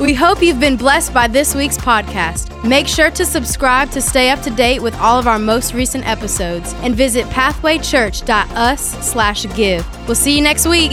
We 0.00 0.12
hope 0.12 0.42
you've 0.42 0.58
been 0.58 0.76
blessed 0.76 1.14
by 1.14 1.28
this 1.28 1.54
week's 1.54 1.78
podcast. 1.78 2.50
Make 2.64 2.88
sure 2.88 3.12
to 3.12 3.24
subscribe 3.24 3.92
to 3.92 4.02
stay 4.02 4.30
up 4.30 4.42
to 4.42 4.50
date 4.50 4.82
with 4.82 4.96
all 4.96 5.20
of 5.20 5.28
our 5.28 5.38
most 5.38 5.72
recent 5.72 6.04
episodes 6.04 6.72
and 6.78 6.96
visit 6.96 7.26
pathwaychurch.us/give. 7.26 10.08
We'll 10.08 10.16
see 10.16 10.36
you 10.36 10.42
next 10.42 10.66
week. 10.66 10.90